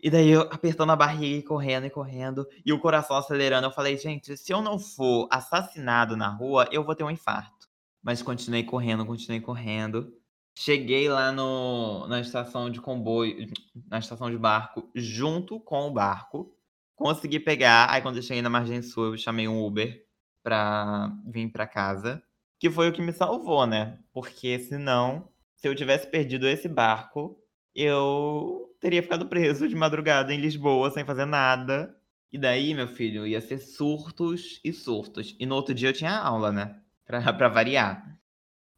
e 0.00 0.10
daí 0.10 0.30
eu 0.30 0.42
apertando 0.42 0.90
a 0.90 0.96
barriga 0.96 1.38
e 1.38 1.42
correndo 1.42 1.86
e 1.86 1.90
correndo, 1.90 2.46
e 2.64 2.72
o 2.72 2.78
coração 2.78 3.16
acelerando. 3.16 3.66
Eu 3.66 3.72
falei, 3.72 3.96
gente, 3.96 4.36
se 4.36 4.52
eu 4.52 4.60
não 4.60 4.78
for 4.78 5.28
assassinado 5.30 6.16
na 6.16 6.28
rua, 6.28 6.68
eu 6.70 6.84
vou 6.84 6.94
ter 6.94 7.04
um 7.04 7.10
infarto. 7.10 7.66
Mas 8.02 8.22
continuei 8.22 8.62
correndo, 8.62 9.06
continuei 9.06 9.40
correndo. 9.40 10.12
Cheguei 10.54 11.08
lá 11.08 11.32
no, 11.32 12.06
na 12.08 12.20
estação 12.20 12.70
de 12.70 12.80
comboio, 12.80 13.52
na 13.88 13.98
estação 13.98 14.30
de 14.30 14.38
barco, 14.38 14.88
junto 14.94 15.60
com 15.60 15.88
o 15.88 15.92
barco. 15.92 16.55
Consegui 16.96 17.38
pegar. 17.38 17.90
Aí 17.90 18.00
quando 18.00 18.16
eu 18.16 18.22
cheguei 18.22 18.42
na 18.42 18.50
margem 18.50 18.82
sul, 18.82 19.12
eu 19.12 19.18
chamei 19.18 19.46
um 19.46 19.64
Uber 19.64 20.04
pra 20.42 21.12
vir 21.26 21.48
pra 21.50 21.66
casa. 21.66 22.22
Que 22.58 22.70
foi 22.70 22.88
o 22.88 22.92
que 22.92 23.02
me 23.02 23.12
salvou, 23.12 23.66
né? 23.66 23.98
Porque 24.12 24.58
senão, 24.58 25.28
se 25.54 25.68
eu 25.68 25.74
tivesse 25.74 26.06
perdido 26.06 26.48
esse 26.48 26.68
barco, 26.68 27.38
eu 27.74 28.74
teria 28.80 29.02
ficado 29.02 29.28
preso 29.28 29.68
de 29.68 29.74
madrugada 29.74 30.32
em 30.32 30.40
Lisboa 30.40 30.90
sem 30.90 31.04
fazer 31.04 31.26
nada. 31.26 31.94
E 32.32 32.38
daí, 32.38 32.74
meu 32.74 32.88
filho, 32.88 33.26
ia 33.26 33.40
ser 33.40 33.58
surtos 33.58 34.58
e 34.64 34.72
surtos. 34.72 35.36
E 35.38 35.44
no 35.44 35.54
outro 35.54 35.74
dia 35.74 35.90
eu 35.90 35.92
tinha 35.92 36.16
aula, 36.18 36.50
né? 36.50 36.80
Pra, 37.06 37.32
pra 37.32 37.48
variar. 37.48 38.18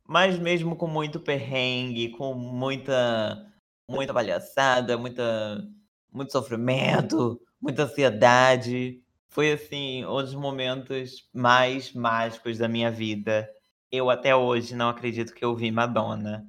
Mas 0.06 0.38
mesmo 0.38 0.76
com 0.76 0.86
muito 0.86 1.18
perrengue, 1.18 2.10
com 2.10 2.34
muita, 2.34 3.50
muita 3.88 4.12
palhaçada, 4.12 4.98
muita 4.98 5.66
muito 6.12 6.32
sofrimento, 6.32 7.40
muita 7.60 7.84
ansiedade. 7.84 9.02
Foi 9.28 9.52
assim, 9.52 10.04
um 10.04 10.22
dos 10.22 10.34
momentos 10.34 11.28
mais 11.32 11.92
mágicos 11.92 12.58
da 12.58 12.68
minha 12.68 12.90
vida. 12.90 13.48
Eu 13.90 14.10
até 14.10 14.34
hoje 14.34 14.74
não 14.74 14.88
acredito 14.88 15.34
que 15.34 15.44
eu 15.44 15.54
vi 15.54 15.70
Madonna 15.70 16.46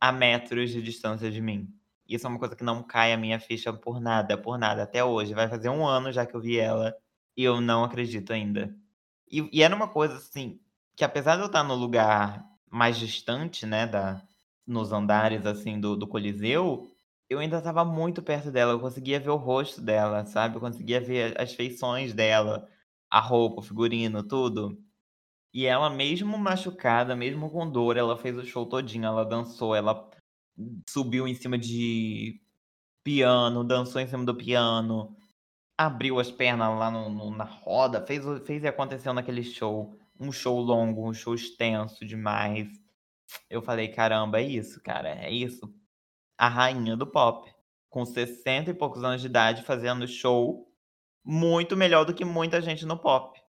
a 0.00 0.12
metros 0.12 0.70
de 0.70 0.82
distância 0.82 1.30
de 1.30 1.40
mim. 1.40 1.68
Isso 2.08 2.26
é 2.26 2.30
uma 2.30 2.38
coisa 2.38 2.54
que 2.54 2.64
não 2.64 2.82
cai 2.82 3.12
a 3.12 3.16
minha 3.16 3.40
ficha 3.40 3.72
por 3.72 4.00
nada, 4.00 4.38
por 4.38 4.58
nada. 4.58 4.82
Até 4.84 5.02
hoje. 5.02 5.34
Vai 5.34 5.48
fazer 5.48 5.68
um 5.68 5.86
ano 5.86 6.12
já 6.12 6.24
que 6.24 6.34
eu 6.34 6.40
vi 6.40 6.58
ela 6.58 6.96
e 7.36 7.42
eu 7.44 7.60
não 7.60 7.84
acredito 7.84 8.32
ainda. 8.32 8.74
E, 9.30 9.48
e 9.52 9.62
era 9.62 9.74
uma 9.74 9.88
coisa 9.88 10.16
assim, 10.16 10.60
que 10.94 11.04
apesar 11.04 11.36
de 11.36 11.42
eu 11.42 11.46
estar 11.46 11.64
no 11.64 11.74
lugar 11.74 12.44
mais 12.70 12.96
distante, 12.96 13.66
né, 13.66 13.86
da, 13.86 14.22
nos 14.66 14.92
andares 14.92 15.44
assim 15.46 15.80
do, 15.80 15.96
do 15.96 16.06
Coliseu, 16.06 16.90
eu 17.28 17.38
ainda 17.38 17.58
estava 17.58 17.84
muito 17.84 18.22
perto 18.22 18.50
dela. 18.50 18.72
Eu 18.72 18.80
conseguia 18.80 19.20
ver 19.20 19.30
o 19.30 19.36
rosto 19.36 19.80
dela, 19.80 20.24
sabe? 20.26 20.56
Eu 20.56 20.60
conseguia 20.60 21.00
ver 21.00 21.40
as 21.40 21.54
feições 21.54 22.14
dela, 22.14 22.68
a 23.10 23.20
roupa, 23.20 23.60
o 23.60 23.64
figurino, 23.64 24.22
tudo. 24.22 24.78
E 25.52 25.66
ela, 25.66 25.90
mesmo 25.90 26.38
machucada, 26.38 27.16
mesmo 27.16 27.50
com 27.50 27.70
dor, 27.70 27.96
ela 27.96 28.16
fez 28.16 28.36
o 28.36 28.44
show 28.44 28.66
todinho. 28.66 29.06
Ela 29.06 29.24
dançou, 29.24 29.74
ela 29.74 30.10
subiu 30.88 31.26
em 31.26 31.34
cima 31.34 31.58
de 31.58 32.40
piano, 33.04 33.64
dançou 33.64 34.00
em 34.00 34.06
cima 34.06 34.24
do 34.24 34.34
piano, 34.36 35.16
abriu 35.78 36.18
as 36.20 36.30
pernas 36.30 36.78
lá 36.78 36.90
no, 36.90 37.08
no, 37.10 37.30
na 37.30 37.44
roda, 37.44 38.04
fez, 38.06 38.24
fez 38.46 38.64
e 38.64 38.68
aconteceu 38.68 39.14
naquele 39.14 39.42
show. 39.44 39.98
Um 40.18 40.32
show 40.32 40.58
longo, 40.60 41.08
um 41.08 41.14
show 41.14 41.34
extenso 41.34 42.04
demais. 42.04 42.68
Eu 43.50 43.62
falei, 43.62 43.88
caramba, 43.88 44.40
é 44.40 44.44
isso, 44.44 44.80
cara, 44.82 45.10
é 45.10 45.30
isso. 45.30 45.72
A 46.38 46.48
rainha 46.48 46.96
do 46.96 47.06
pop, 47.06 47.50
com 47.88 48.04
60 48.04 48.70
e 48.70 48.74
poucos 48.74 49.02
anos 49.02 49.20
de 49.20 49.26
idade, 49.26 49.62
fazendo 49.62 50.06
show 50.06 50.70
muito 51.24 51.76
melhor 51.76 52.04
do 52.04 52.14
que 52.14 52.24
muita 52.24 52.60
gente 52.60 52.86
no 52.86 52.98
pop. 52.98 53.40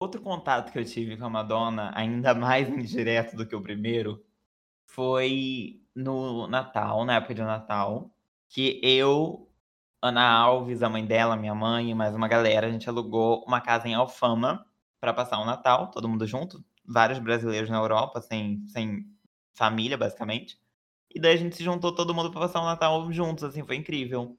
Outro 0.00 0.20
contato 0.20 0.72
que 0.72 0.78
eu 0.78 0.84
tive 0.84 1.16
com 1.16 1.24
a 1.24 1.30
Madonna, 1.30 1.90
ainda 1.94 2.34
mais 2.34 2.68
indireto 2.68 3.36
do 3.36 3.46
que 3.46 3.56
o 3.56 3.62
primeiro, 3.62 4.24
foi 4.86 5.80
no 5.94 6.46
Natal, 6.46 7.04
na 7.04 7.16
época 7.16 7.34
de 7.34 7.42
Natal, 7.42 8.10
que 8.48 8.80
eu, 8.82 9.50
Ana 10.02 10.22
Alves, 10.28 10.82
a 10.82 10.88
mãe 10.88 11.04
dela, 11.04 11.36
minha 11.36 11.54
mãe 11.54 11.90
e 11.90 11.94
mais 11.94 12.14
uma 12.14 12.28
galera, 12.28 12.66
a 12.66 12.70
gente 12.70 12.88
alugou 12.88 13.44
uma 13.46 13.60
casa 13.60 13.88
em 13.88 13.94
Alfama 13.94 14.64
para 15.00 15.12
passar 15.12 15.38
o 15.40 15.44
Natal, 15.44 15.90
todo 15.90 16.08
mundo 16.08 16.26
junto, 16.26 16.64
vários 16.84 17.18
brasileiros 17.18 17.70
na 17.70 17.78
Europa, 17.78 18.20
sem, 18.20 18.66
sem 18.68 19.06
família, 19.54 19.96
basicamente. 19.98 20.58
E 21.14 21.20
daí 21.20 21.34
a 21.34 21.36
gente 21.36 21.56
se 21.56 21.64
juntou 21.64 21.94
todo 21.94 22.14
mundo 22.14 22.30
para 22.30 22.40
passar 22.40 22.60
o 22.60 22.66
Natal 22.66 23.10
juntos, 23.12 23.44
assim, 23.44 23.64
foi 23.64 23.76
incrível. 23.76 24.38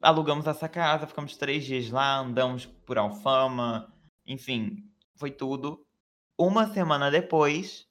Alugamos 0.00 0.46
essa 0.46 0.68
casa, 0.68 1.06
ficamos 1.06 1.36
três 1.36 1.64
dias 1.64 1.90
lá, 1.90 2.18
andamos 2.18 2.66
por 2.66 2.98
Alfama, 2.98 3.92
enfim, 4.26 4.90
foi 5.16 5.30
tudo. 5.30 5.84
Uma 6.38 6.72
semana 6.72 7.10
depois, 7.10 7.86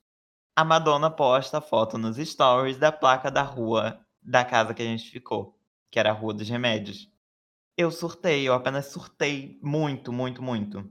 a 0.56 0.66
Madonna 0.66 1.10
posta 1.10 1.60
a 1.60 1.62
foto 1.62 1.98
nos 1.98 2.18
stories 2.18 2.78
da 2.78 2.92
placa 2.92 3.30
da 3.30 3.44
rua 3.44 4.04
da 4.22 4.44
casa 4.44 4.74
que 4.74 4.82
a 4.82 4.86
gente 4.86 5.10
ficou, 5.10 5.58
que 5.92 6.00
era 6.00 6.10
a 6.10 6.14
Rua 6.14 6.34
dos 6.34 6.50
Remédios. 6.50 7.10
Eu 7.78 7.92
surtei, 7.92 8.48
eu 8.48 8.54
apenas 8.54 8.88
surtei 8.88 9.58
muito, 9.62 10.12
muito, 10.12 10.42
muito. 10.42 10.90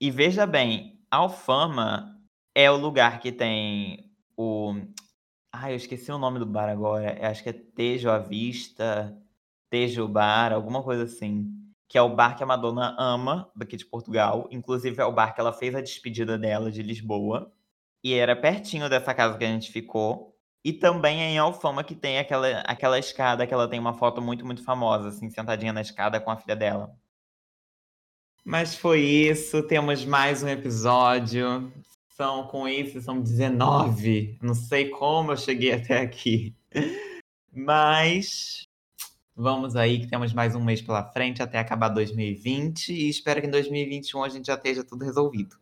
E 0.00 0.10
veja 0.10 0.46
bem, 0.46 1.00
Alfama 1.10 2.20
é 2.54 2.70
o 2.70 2.76
lugar 2.76 3.20
que 3.20 3.30
tem 3.30 4.12
o. 4.36 4.74
Ai, 5.52 5.72
eu 5.72 5.76
esqueci 5.76 6.10
o 6.12 6.18
nome 6.18 6.38
do 6.38 6.46
bar 6.46 6.68
agora. 6.68 7.18
Eu 7.18 7.28
acho 7.28 7.42
que 7.42 7.48
é 7.48 7.52
Tejo 7.52 8.10
à 8.10 8.18
Vista, 8.18 9.16
Tejo 9.70 10.06
Bar, 10.06 10.52
alguma 10.52 10.82
coisa 10.82 11.04
assim 11.04 11.58
que 11.88 11.96
é 11.96 12.02
o 12.02 12.14
bar 12.14 12.36
que 12.36 12.42
a 12.42 12.46
Madonna 12.46 12.94
ama, 12.98 13.50
daqui 13.56 13.76
de 13.76 13.86
Portugal. 13.86 14.46
Inclusive, 14.50 15.00
é 15.00 15.04
o 15.04 15.12
bar 15.12 15.34
que 15.34 15.40
ela 15.40 15.52
fez 15.54 15.74
a 15.74 15.80
despedida 15.80 16.36
dela 16.36 16.70
de 16.70 16.82
Lisboa. 16.82 17.50
E 18.04 18.14
era 18.14 18.36
pertinho 18.36 18.88
dessa 18.90 19.14
casa 19.14 19.38
que 19.38 19.44
a 19.44 19.48
gente 19.48 19.72
ficou. 19.72 20.36
E 20.62 20.72
também 20.72 21.22
é 21.22 21.30
em 21.30 21.38
Alfama 21.38 21.82
que 21.82 21.94
tem 21.94 22.18
aquela, 22.18 22.60
aquela 22.60 22.98
escada 22.98 23.46
que 23.46 23.54
ela 23.54 23.66
tem 23.66 23.80
uma 23.80 23.94
foto 23.94 24.20
muito, 24.20 24.44
muito 24.44 24.62
famosa, 24.62 25.08
assim, 25.08 25.30
sentadinha 25.30 25.72
na 25.72 25.80
escada 25.80 26.20
com 26.20 26.30
a 26.30 26.36
filha 26.36 26.54
dela. 26.54 26.94
Mas 28.44 28.74
foi 28.74 29.00
isso, 29.00 29.62
temos 29.62 30.04
mais 30.04 30.42
um 30.42 30.48
episódio. 30.48 31.72
São 32.20 32.48
com 32.48 32.66
isso, 32.66 33.00
são 33.00 33.20
19. 33.20 34.38
Não 34.42 34.52
sei 34.52 34.88
como 34.88 35.30
eu 35.30 35.36
cheguei 35.36 35.72
até 35.72 36.00
aqui. 36.00 36.52
Mas 37.52 38.68
Vamos 39.40 39.76
aí, 39.76 40.00
que 40.00 40.08
temos 40.08 40.32
mais 40.32 40.56
um 40.56 40.64
mês 40.64 40.82
pela 40.82 41.12
frente 41.12 41.40
até 41.40 41.60
acabar 41.60 41.90
2020 41.90 42.92
e 42.92 43.08
espero 43.08 43.40
que 43.40 43.46
em 43.46 43.50
2021 43.52 44.24
a 44.24 44.28
gente 44.28 44.46
já 44.46 44.54
esteja 44.54 44.82
tudo 44.82 45.04
resolvido. 45.04 45.56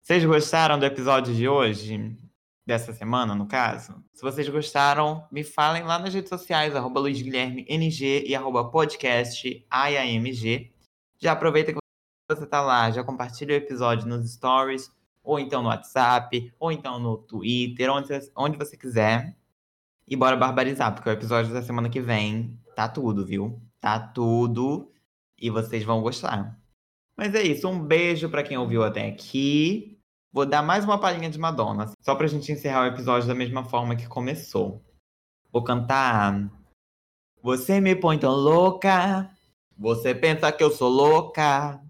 Vocês 0.00 0.24
gostaram 0.24 0.78
do 0.78 0.86
episódio 0.86 1.34
de 1.34 1.48
hoje? 1.48 2.16
Dessa 2.64 2.92
semana, 2.92 3.34
no 3.34 3.48
caso? 3.48 4.04
Se 4.14 4.22
vocês 4.22 4.48
gostaram, 4.48 5.26
me 5.32 5.42
falem 5.42 5.82
lá 5.82 5.98
nas 5.98 6.14
redes 6.14 6.28
sociais, 6.28 6.76
arroba 6.76 7.00
luizguilhermeng 7.00 7.66
e 7.68 8.34
arroba 8.36 8.70
podcast 8.70 9.66
AIAMG. 9.68 10.72
Já 11.18 11.32
aproveita 11.32 11.72
que 11.72 11.81
você 12.34 12.46
tá 12.46 12.60
lá, 12.60 12.90
já 12.90 13.04
compartilha 13.04 13.54
o 13.54 13.56
episódio 13.56 14.08
nos 14.08 14.32
stories, 14.32 14.90
ou 15.22 15.38
então 15.38 15.62
no 15.62 15.68
WhatsApp, 15.68 16.52
ou 16.58 16.72
então 16.72 16.98
no 16.98 17.16
Twitter, 17.16 17.90
onde, 17.90 18.08
onde 18.36 18.58
você 18.58 18.76
quiser. 18.76 19.36
E 20.06 20.16
bora 20.16 20.36
barbarizar, 20.36 20.94
porque 20.94 21.08
o 21.08 21.12
episódio 21.12 21.52
da 21.52 21.62
semana 21.62 21.88
que 21.88 22.00
vem 22.00 22.58
tá 22.74 22.88
tudo, 22.88 23.24
viu? 23.24 23.60
Tá 23.80 23.98
tudo. 23.98 24.90
E 25.38 25.50
vocês 25.50 25.84
vão 25.84 26.02
gostar. 26.02 26.58
Mas 27.16 27.34
é 27.34 27.42
isso. 27.42 27.68
Um 27.68 27.78
beijo 27.78 28.28
para 28.28 28.42
quem 28.42 28.58
ouviu 28.58 28.82
até 28.82 29.06
aqui. 29.06 29.98
Vou 30.32 30.46
dar 30.46 30.62
mais 30.62 30.84
uma 30.84 30.98
palhinha 30.98 31.28
de 31.28 31.38
Madonna, 31.38 31.92
só 32.00 32.14
pra 32.14 32.26
gente 32.26 32.50
encerrar 32.50 32.84
o 32.84 32.86
episódio 32.86 33.28
da 33.28 33.34
mesma 33.34 33.64
forma 33.64 33.94
que 33.94 34.06
começou. 34.06 34.82
Vou 35.52 35.62
cantar. 35.62 36.50
Você 37.42 37.80
me 37.80 37.94
põe 37.94 38.18
tão 38.18 38.32
louca. 38.32 39.30
Você 39.76 40.14
pensa 40.14 40.50
que 40.50 40.64
eu 40.64 40.70
sou 40.70 40.88
louca. 40.88 41.82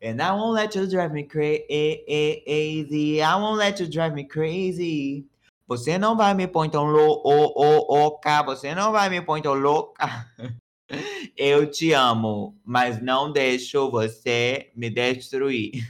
And 0.00 0.22
I 0.22 0.32
won't 0.32 0.54
let 0.54 0.74
you 0.76 0.86
drive 0.86 1.12
me 1.12 1.24
crazy. 1.24 3.22
I 3.22 3.36
won't 3.36 3.58
let 3.58 3.80
you 3.80 3.86
drive 3.86 4.14
me 4.14 4.24
crazy. 4.24 5.26
Você 5.66 5.98
não 5.98 6.16
vai 6.16 6.32
me 6.32 6.46
pôr 6.46 6.70
tão 6.70 6.86
louca, 6.86 8.42
você 8.42 8.74
não 8.74 8.90
vai 8.90 9.10
me 9.10 9.20
pôr 9.20 9.42
tão 9.42 9.52
louca. 9.52 10.26
Eu 11.36 11.70
te 11.70 11.92
amo, 11.92 12.56
mas 12.64 13.02
não 13.02 13.30
deixo 13.30 13.90
você 13.90 14.70
me 14.74 14.88
destruir. 14.88 15.86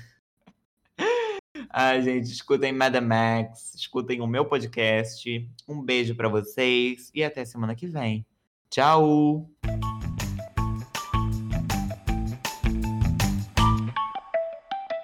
Ai, 1.70 2.02
gente, 2.02 2.24
escutem 2.24 2.72
Madame 2.72 3.06
Max, 3.06 3.74
escutem 3.74 4.20
o 4.20 4.26
meu 4.26 4.44
podcast. 4.44 5.48
Um 5.68 5.80
beijo 5.80 6.16
para 6.16 6.28
vocês 6.28 7.10
e 7.14 7.22
até 7.22 7.44
semana 7.44 7.76
que 7.76 7.86
vem. 7.86 8.26
Tchau! 8.68 9.48